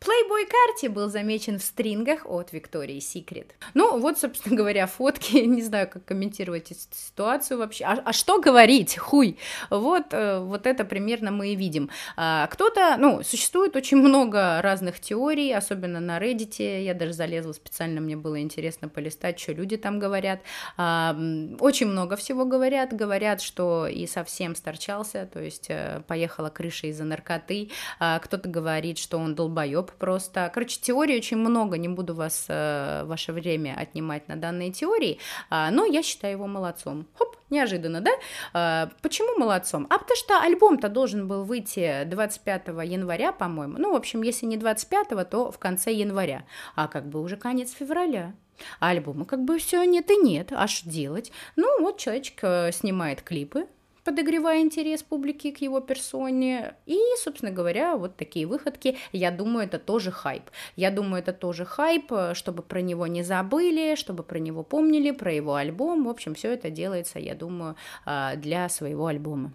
Playboy 0.00 0.46
Карти 0.48 0.86
был 0.86 1.08
замечен 1.08 1.58
в 1.58 1.62
стрингах 1.62 2.24
от 2.24 2.52
Виктории 2.52 3.00
Секрет. 3.00 3.54
Ну, 3.74 3.98
вот, 3.98 4.18
собственно 4.18 4.54
говоря, 4.54 4.86
фотки. 4.86 5.38
Не 5.46 5.62
знаю, 5.62 5.88
как 5.88 6.04
комментировать 6.04 6.70
эту 6.70 6.80
ситуацию 6.92 7.58
вообще. 7.58 7.84
А, 7.84 8.00
а 8.04 8.12
что 8.12 8.40
говорить? 8.40 8.96
Хуй. 8.96 9.38
Вот, 9.70 10.06
э, 10.12 10.38
вот 10.38 10.66
это 10.68 10.84
примерно 10.84 11.32
мы 11.32 11.48
и 11.48 11.56
видим. 11.56 11.90
А, 12.16 12.46
кто-то, 12.46 12.96
ну, 12.96 13.24
существует 13.24 13.74
очень 13.74 13.96
много 13.96 14.62
разных 14.62 15.00
теорий, 15.00 15.52
особенно 15.52 15.98
на 15.98 16.18
Reddit. 16.18 16.82
Я 16.82 16.94
даже 16.94 17.12
залезла 17.12 17.52
специально, 17.52 18.00
мне 18.00 18.16
было 18.16 18.40
интересно 18.40 18.88
полистать, 18.88 19.40
что 19.40 19.52
люди 19.52 19.76
там 19.76 19.98
говорят. 19.98 20.40
А, 20.76 21.16
очень 21.58 21.88
много 21.88 22.14
всего 22.14 22.44
говорят. 22.44 22.92
Говорят, 22.92 23.40
что 23.40 23.88
и 23.88 24.06
совсем 24.06 24.54
сторчался, 24.54 25.28
то 25.32 25.40
есть 25.40 25.66
э, 25.70 26.02
поехала 26.06 26.50
крыша 26.50 26.86
из-за 26.86 27.02
наркоты. 27.02 27.70
А, 27.98 28.20
кто-то 28.20 28.48
говорит, 28.48 28.98
что 28.98 29.18
он 29.18 29.34
долбоеб 29.34 29.87
просто. 29.92 30.50
Короче, 30.52 30.80
теорий 30.80 31.16
очень 31.16 31.36
много, 31.36 31.78
не 31.78 31.88
буду 31.88 32.14
вас, 32.14 32.46
э, 32.48 33.04
ваше 33.04 33.32
время 33.32 33.74
отнимать 33.78 34.28
на 34.28 34.36
данные 34.36 34.72
теории, 34.72 35.18
э, 35.50 35.70
но 35.70 35.84
я 35.84 36.02
считаю 36.02 36.34
его 36.34 36.46
молодцом. 36.46 37.06
Хоп, 37.14 37.36
неожиданно, 37.50 38.00
да? 38.00 38.10
Э, 38.54 38.90
почему 39.02 39.38
молодцом? 39.38 39.86
А 39.90 39.98
потому 39.98 40.16
что 40.16 40.40
альбом-то 40.42 40.88
должен 40.88 41.28
был 41.28 41.44
выйти 41.44 42.04
25 42.04 42.68
января, 42.84 43.32
по-моему. 43.32 43.76
Ну, 43.78 43.92
в 43.92 43.96
общем, 43.96 44.22
если 44.22 44.46
не 44.46 44.56
25, 44.56 45.28
то 45.30 45.50
в 45.50 45.58
конце 45.58 45.92
января. 45.92 46.44
А 46.74 46.88
как 46.88 47.08
бы 47.08 47.20
уже 47.20 47.36
конец 47.36 47.72
февраля. 47.72 48.34
А 48.80 48.90
альбома 48.90 49.24
как 49.24 49.44
бы 49.44 49.58
все 49.58 49.84
нет 49.84 50.10
и 50.10 50.16
нет, 50.16 50.52
а 50.52 50.66
что 50.66 50.88
делать? 50.88 51.32
Ну, 51.56 51.80
вот 51.80 51.98
человечек 51.98 52.38
э, 52.42 52.72
снимает 52.72 53.22
клипы, 53.22 53.66
подогревая 54.08 54.62
интерес 54.62 55.02
публики 55.02 55.50
к 55.50 55.58
его 55.60 55.80
персоне. 55.80 56.74
И, 56.86 56.98
собственно 57.18 57.52
говоря, 57.52 57.94
вот 57.98 58.16
такие 58.16 58.46
выходки, 58.46 58.96
я 59.12 59.30
думаю, 59.30 59.66
это 59.66 59.78
тоже 59.78 60.10
хайп. 60.10 60.44
Я 60.76 60.90
думаю, 60.90 61.20
это 61.20 61.34
тоже 61.34 61.66
хайп, 61.66 62.10
чтобы 62.32 62.62
про 62.62 62.80
него 62.80 63.06
не 63.06 63.22
забыли, 63.22 63.96
чтобы 63.96 64.22
про 64.22 64.38
него 64.38 64.62
помнили, 64.62 65.10
про 65.10 65.30
его 65.30 65.56
альбом. 65.56 66.06
В 66.06 66.08
общем, 66.08 66.34
все 66.34 66.54
это 66.54 66.70
делается, 66.70 67.18
я 67.18 67.34
думаю, 67.34 67.76
а, 68.06 68.36
для 68.36 68.70
своего 68.70 69.08
альбома. 69.08 69.52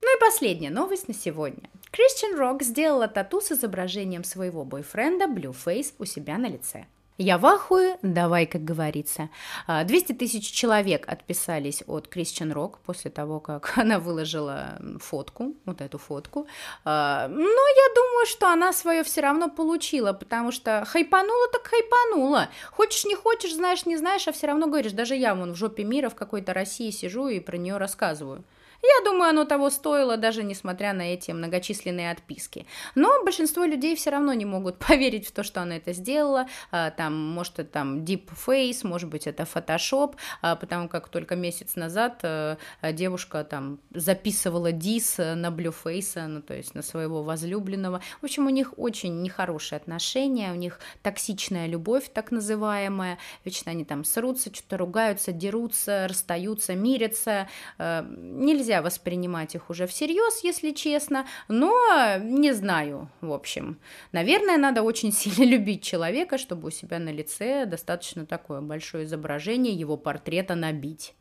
Ну 0.00 0.16
и 0.16 0.20
последняя 0.20 0.70
новость 0.70 1.06
на 1.06 1.12
сегодня. 1.12 1.68
Кристиан 1.90 2.38
Рок 2.38 2.62
сделала 2.62 3.08
тату 3.08 3.42
с 3.42 3.52
изображением 3.52 4.24
своего 4.24 4.64
бойфренда 4.64 5.26
Blueface 5.26 5.92
у 5.98 6.06
себя 6.06 6.38
на 6.38 6.46
лице. 6.48 6.86
Я 7.22 7.38
в 7.38 7.46
ахуе, 7.46 7.98
давай, 8.02 8.46
как 8.46 8.64
говорится. 8.64 9.30
200 9.68 10.12
а, 10.12 10.14
тысяч 10.16 10.50
человек 10.50 11.08
отписались 11.08 11.84
от 11.86 12.08
Christian 12.12 12.52
Rock 12.52 12.78
после 12.84 13.12
того, 13.12 13.38
как 13.38 13.74
она 13.78 14.00
выложила 14.00 14.80
фотку, 14.98 15.54
вот 15.64 15.80
эту 15.80 15.98
фотку. 15.98 16.48
А, 16.84 17.28
но 17.28 17.38
я 17.38 17.94
думаю, 17.94 18.26
что 18.26 18.48
она 18.48 18.72
свое 18.72 19.04
все 19.04 19.20
равно 19.20 19.48
получила, 19.48 20.12
потому 20.12 20.50
что 20.50 20.84
хайпанула 20.84 21.46
так 21.52 21.68
хайпанула. 21.68 22.48
Хочешь, 22.72 23.04
не 23.04 23.14
хочешь, 23.14 23.54
знаешь, 23.54 23.86
не 23.86 23.96
знаешь, 23.96 24.26
а 24.26 24.32
все 24.32 24.48
равно 24.48 24.66
говоришь. 24.66 24.90
Даже 24.90 25.14
я 25.14 25.36
вон 25.36 25.52
в 25.52 25.56
жопе 25.56 25.84
мира 25.84 26.08
в 26.08 26.16
какой-то 26.16 26.52
России 26.52 26.90
сижу 26.90 27.28
и 27.28 27.38
про 27.38 27.56
нее 27.56 27.76
рассказываю. 27.76 28.42
Я 28.82 29.04
думаю, 29.04 29.30
оно 29.30 29.44
того 29.44 29.70
стоило, 29.70 30.16
даже 30.16 30.42
несмотря 30.42 30.92
на 30.92 31.02
эти 31.02 31.30
многочисленные 31.30 32.10
отписки. 32.10 32.66
Но 32.96 33.22
большинство 33.22 33.64
людей 33.64 33.94
все 33.94 34.10
равно 34.10 34.32
не 34.32 34.44
могут 34.44 34.78
поверить 34.88 35.28
в 35.28 35.32
то, 35.32 35.44
что 35.44 35.62
она 35.62 35.76
это 35.76 35.92
сделала. 35.92 36.48
А, 36.72 36.90
там, 36.90 37.14
может, 37.14 37.60
это 37.60 37.70
там 37.70 37.98
Deep 38.00 38.30
Face, 38.46 38.84
может 38.84 39.08
быть, 39.08 39.28
это 39.28 39.44
Photoshop, 39.44 40.16
а, 40.40 40.56
потому 40.56 40.88
как 40.88 41.08
только 41.08 41.36
месяц 41.36 41.76
назад 41.76 42.20
э, 42.22 42.56
девушка 42.92 43.44
там 43.44 43.78
записывала 43.94 44.72
дис 44.72 45.18
на 45.18 45.48
Blueface, 45.48 46.26
ну, 46.26 46.42
то 46.42 46.54
есть 46.54 46.74
на 46.74 46.82
своего 46.82 47.22
возлюбленного. 47.22 48.00
В 48.20 48.24
общем, 48.24 48.46
у 48.46 48.50
них 48.50 48.74
очень 48.76 49.22
нехорошие 49.22 49.76
отношения, 49.76 50.50
у 50.50 50.56
них 50.56 50.80
токсичная 51.02 51.68
любовь, 51.68 52.10
так 52.12 52.32
называемая. 52.32 53.18
Вечно 53.44 53.70
они 53.70 53.84
там 53.84 54.04
срутся, 54.04 54.52
что-то 54.52 54.76
ругаются, 54.76 55.30
дерутся, 55.30 56.06
расстаются, 56.08 56.74
мирятся. 56.74 57.48
Э, 57.78 58.04
нельзя 58.08 58.71
нельзя 58.72 58.82
воспринимать 58.82 59.54
их 59.54 59.68
уже 59.70 59.86
всерьез, 59.86 60.42
если 60.44 60.70
честно, 60.72 61.26
но 61.48 61.74
не 62.22 62.52
знаю, 62.52 63.10
в 63.20 63.32
общем. 63.32 63.78
Наверное, 64.12 64.56
надо 64.56 64.82
очень 64.82 65.12
сильно 65.20 65.44
любить 65.44 65.82
человека, 65.82 66.38
чтобы 66.38 66.68
у 66.68 66.70
себя 66.70 66.98
на 66.98 67.10
лице 67.10 67.66
достаточно 67.66 68.24
такое 68.24 68.60
большое 68.60 69.04
изображение 69.04 69.74
его 69.74 69.96
портрета 69.96 70.54
набить. 70.54 71.14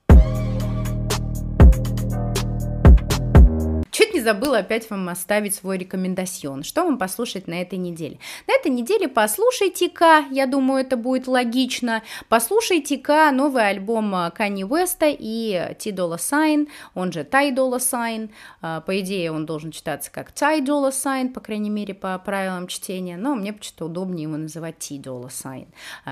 Не 4.13 4.19
забыла 4.19 4.57
опять 4.57 4.89
вам 4.89 5.07
оставить 5.07 5.55
свой 5.55 5.77
рекомендацион. 5.77 6.63
Что 6.63 6.83
вам 6.83 6.97
послушать 6.97 7.47
на 7.47 7.61
этой 7.61 7.79
неделе? 7.79 8.19
На 8.45 8.55
этой 8.55 8.69
неделе 8.69 9.07
послушайте-ка, 9.07 10.25
я 10.31 10.47
думаю, 10.47 10.83
это 10.83 10.97
будет 10.97 11.27
логично, 11.27 12.03
послушайте-ка 12.27 13.31
новый 13.31 13.69
альбом 13.69 14.13
Kanye 14.13 14.67
West 14.67 14.97
и 15.01 15.75
T 15.79 15.91
Dolla 15.91 16.17
Sign, 16.17 16.67
он 16.93 17.13
же 17.13 17.21
Ty 17.21 17.55
Dolla 17.55 17.77
Sign. 17.77 18.31
По 18.81 18.99
идее, 18.99 19.31
он 19.31 19.45
должен 19.45 19.71
читаться 19.71 20.11
как 20.11 20.31
Ty 20.31 20.59
Dolla 20.61 20.89
Sign, 20.89 21.31
по 21.31 21.39
крайней 21.39 21.69
мере, 21.69 21.93
по 21.93 22.19
правилам 22.19 22.67
чтения, 22.67 23.15
но 23.15 23.35
мне 23.35 23.53
почему-то 23.53 23.85
удобнее 23.85 24.23
его 24.23 24.35
называть 24.35 24.77
T 24.79 24.95
Dolla 24.95 25.29
Sign, 25.29 25.67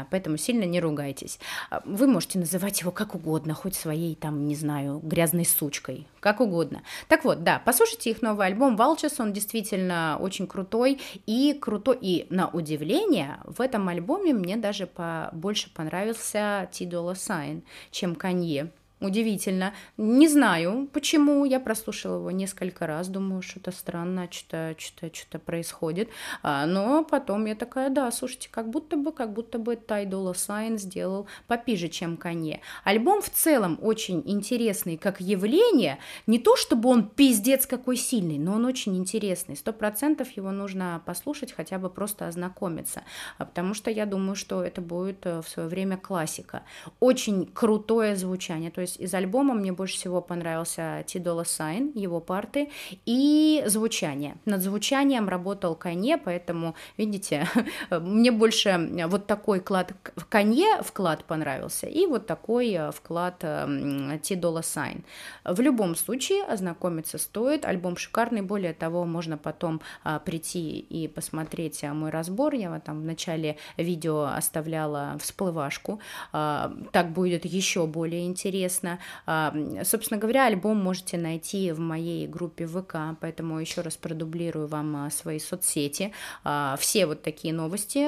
поэтому 0.09 0.37
сильно 0.37 0.63
не 0.63 0.79
ругайтесь. 0.79 1.37
Вы 1.83 2.07
можете 2.07 2.39
называть 2.39 2.79
его 2.79 2.91
как 2.91 3.15
угодно, 3.15 3.53
хоть 3.53 3.75
своей 3.75 4.15
там, 4.15 4.47
не 4.47 4.55
знаю, 4.55 5.01
грязной 5.03 5.45
сучкой, 5.45 6.07
как 6.21 6.39
угодно. 6.39 6.81
Так 7.09 7.25
вот, 7.25 7.43
да, 7.43 7.61
послушайте 7.65 7.88
их 8.07 8.21
новый 8.21 8.47
альбом 8.47 8.75
Vultures, 8.75 9.15
он 9.19 9.33
действительно 9.33 10.17
очень 10.19 10.47
крутой 10.47 10.99
и 11.25 11.57
крутой, 11.59 11.97
и 12.01 12.27
на 12.29 12.47
удивление 12.49 13.37
в 13.45 13.61
этом 13.61 13.87
альбоме 13.87 14.33
мне 14.33 14.57
даже 14.57 14.87
по, 14.87 15.29
больше 15.33 15.73
понравился 15.73 16.69
T 16.71 16.85
Dolla 16.85 17.13
Sign, 17.13 17.63
чем 17.91 18.15
Канье. 18.15 18.71
Удивительно. 19.01 19.73
Не 19.95 20.27
знаю, 20.27 20.89
почему. 20.91 21.45
Я 21.45 21.61
прослушала 21.61 22.17
его 22.17 22.31
несколько 22.31 22.85
раз, 22.85 23.07
думаю, 23.07 23.41
что-то 23.41 23.71
странно, 23.71 24.27
что-то 24.29 24.75
что 24.77 25.09
что 25.13 25.39
происходит. 25.39 26.09
А, 26.43 26.65
но 26.65 27.05
потом 27.05 27.45
я 27.45 27.55
такая, 27.55 27.89
да, 27.89 28.11
слушайте, 28.11 28.49
как 28.51 28.69
будто 28.69 28.97
бы, 28.97 29.13
как 29.13 29.31
будто 29.31 29.57
бы 29.57 29.77
Тай 29.77 30.05
Дола 30.05 30.33
Сайн 30.33 30.77
сделал 30.77 31.27
попиже, 31.47 31.87
чем 31.87 32.17
Канье. 32.17 32.59
Альбом 32.83 33.21
в 33.21 33.29
целом 33.29 33.79
очень 33.81 34.21
интересный 34.25 34.97
как 34.97 35.21
явление. 35.21 35.99
Не 36.27 36.37
то, 36.37 36.57
чтобы 36.57 36.89
он 36.89 37.07
пиздец 37.07 37.65
какой 37.65 37.95
сильный, 37.95 38.37
но 38.37 38.55
он 38.55 38.65
очень 38.65 38.97
интересный. 38.97 39.55
Сто 39.55 39.71
процентов 39.71 40.29
его 40.31 40.51
нужно 40.51 41.01
послушать, 41.05 41.53
хотя 41.53 41.77
бы 41.79 41.89
просто 41.89 42.27
ознакомиться. 42.27 43.03
А, 43.37 43.45
потому 43.45 43.73
что 43.73 43.89
я 43.89 44.05
думаю, 44.05 44.35
что 44.35 44.61
это 44.61 44.81
будет 44.81 45.25
э, 45.25 45.41
в 45.41 45.47
свое 45.47 45.69
время 45.69 45.95
классика. 45.95 46.63
Очень 46.99 47.45
крутое 47.45 48.17
звучание. 48.17 48.71
То 48.71 48.81
есть 48.81 48.88
есть 48.89 48.99
из 48.99 49.13
альбома 49.13 49.53
мне 49.53 49.71
больше 49.71 49.95
всего 49.95 50.21
понравился 50.21 51.05
Dolla 51.07 51.43
Sign, 51.43 51.91
его 51.95 52.19
парты, 52.19 52.69
и 53.05 53.63
звучание. 53.67 54.37
Над 54.45 54.61
звучанием 54.61 55.29
работал 55.29 55.75
Канье, 55.75 56.17
поэтому, 56.17 56.75
видите, 56.97 57.47
мне 57.91 58.31
больше 58.31 58.89
вот 59.07 59.27
такой 59.27 59.59
вклад 59.59 59.93
в 60.15 60.25
Канье 60.25 60.81
вклад 60.81 61.23
понравился, 61.25 61.87
и 61.87 62.05
вот 62.05 62.25
такой 62.25 62.71
э, 62.73 62.91
вклад 62.91 63.39
T 63.39 64.35
Dolla 64.35 64.61
Sign. 64.61 65.03
В 65.43 65.59
любом 65.61 65.95
случае 65.95 66.43
ознакомиться 66.43 67.17
стоит, 67.17 67.65
альбом 67.65 67.97
шикарный, 67.97 68.41
более 68.41 68.73
того, 68.73 69.05
можно 69.05 69.37
потом 69.37 69.81
а, 70.03 70.19
прийти 70.19 70.79
и 70.79 71.07
посмотреть 71.07 71.83
а, 71.83 71.93
мой 71.93 72.09
разбор, 72.09 72.53
я 72.53 72.69
вот 72.69 72.83
там 72.83 73.01
в 73.01 73.05
начале 73.05 73.57
видео 73.77 74.25
оставляла 74.25 75.17
всплывашку, 75.19 75.99
так 76.31 77.11
будет 77.13 77.45
еще 77.45 77.85
более 77.85 78.25
интересно, 78.25 78.78
интересно. 78.79 78.99
А, 79.25 79.53
собственно 79.83 80.19
говоря, 80.19 80.45
альбом 80.45 80.77
можете 80.77 81.17
найти 81.17 81.71
в 81.71 81.79
моей 81.79 82.27
группе 82.27 82.67
ВК, 82.67 83.17
поэтому 83.19 83.59
еще 83.59 83.81
раз 83.81 83.97
продублирую 83.97 84.67
вам 84.67 84.95
а, 84.95 85.09
свои 85.09 85.39
соцсети. 85.39 86.13
А, 86.43 86.75
все 86.79 87.05
вот 87.05 87.21
такие 87.21 87.53
новости, 87.53 88.07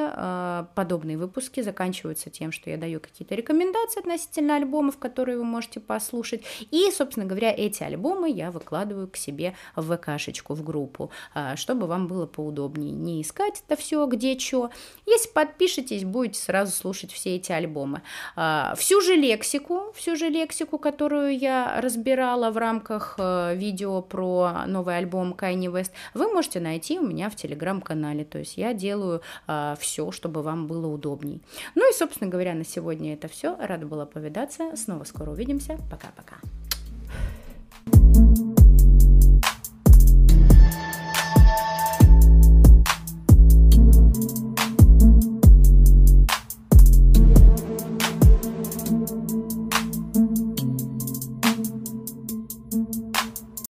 подобные 0.75 1.17
выпуски 1.17 1.61
заканчиваются 1.61 2.29
тем, 2.29 2.51
что 2.51 2.69
я 2.69 2.77
даю 2.77 2.99
какие-то 2.99 3.35
рекомендации 3.35 3.99
относительно 3.99 4.55
альбомов, 4.55 4.97
которые 4.97 5.37
вы 5.37 5.43
можете 5.43 5.79
послушать. 5.79 6.43
И, 6.71 6.89
собственно 6.91 7.25
говоря, 7.25 7.51
эти 7.51 7.83
альбомы 7.83 8.29
я 8.29 8.51
выкладываю 8.51 9.07
к 9.07 9.17
себе 9.17 9.55
в 9.75 9.95
ВКшечку, 9.95 10.53
в 10.53 10.63
группу, 10.63 11.11
чтобы 11.55 11.87
вам 11.87 12.07
было 12.07 12.25
поудобнее 12.25 12.91
не 12.91 13.21
искать 13.21 13.63
это 13.65 13.79
все 13.79 14.05
где 14.05 14.37
что. 14.37 14.69
Если 15.05 15.29
подпишетесь, 15.29 16.03
будете 16.03 16.39
сразу 16.39 16.71
слушать 16.71 17.11
все 17.11 17.35
эти 17.35 17.51
альбомы. 17.51 18.01
Всю 18.75 19.01
же 19.01 19.15
лексику, 19.15 19.91
всю 19.95 20.15
же 20.15 20.29
лексику 20.29 20.60
лексику, 20.61 20.77
которую 20.77 21.37
я 21.37 21.81
разбирала 21.81 22.51
в 22.51 22.57
рамках 22.57 23.15
э, 23.17 23.55
видео 23.55 24.01
про 24.01 24.65
новый 24.67 24.97
альбом 24.97 25.33
Кайни 25.33 25.67
Вест, 25.67 25.91
вы 26.13 26.31
можете 26.31 26.59
найти 26.59 26.99
у 26.99 27.07
меня 27.07 27.29
в 27.29 27.35
телеграм-канале. 27.35 28.23
То 28.23 28.39
есть 28.39 28.57
я 28.57 28.73
делаю 28.73 29.21
э, 29.47 29.75
все, 29.79 30.11
чтобы 30.11 30.43
вам 30.43 30.67
было 30.67 30.87
удобней. 30.87 31.41
Ну 31.75 31.89
и, 31.89 31.93
собственно 31.93 32.29
говоря, 32.29 32.53
на 32.53 32.63
сегодня 32.63 33.13
это 33.13 33.27
все. 33.27 33.55
Рада 33.59 33.85
была 33.85 34.05
повидаться. 34.05 34.75
Снова 34.75 35.03
скоро 35.03 35.31
увидимся. 35.31 35.77
Пока-пока. 35.89 36.35
thank 37.93 38.37
you 38.37 38.50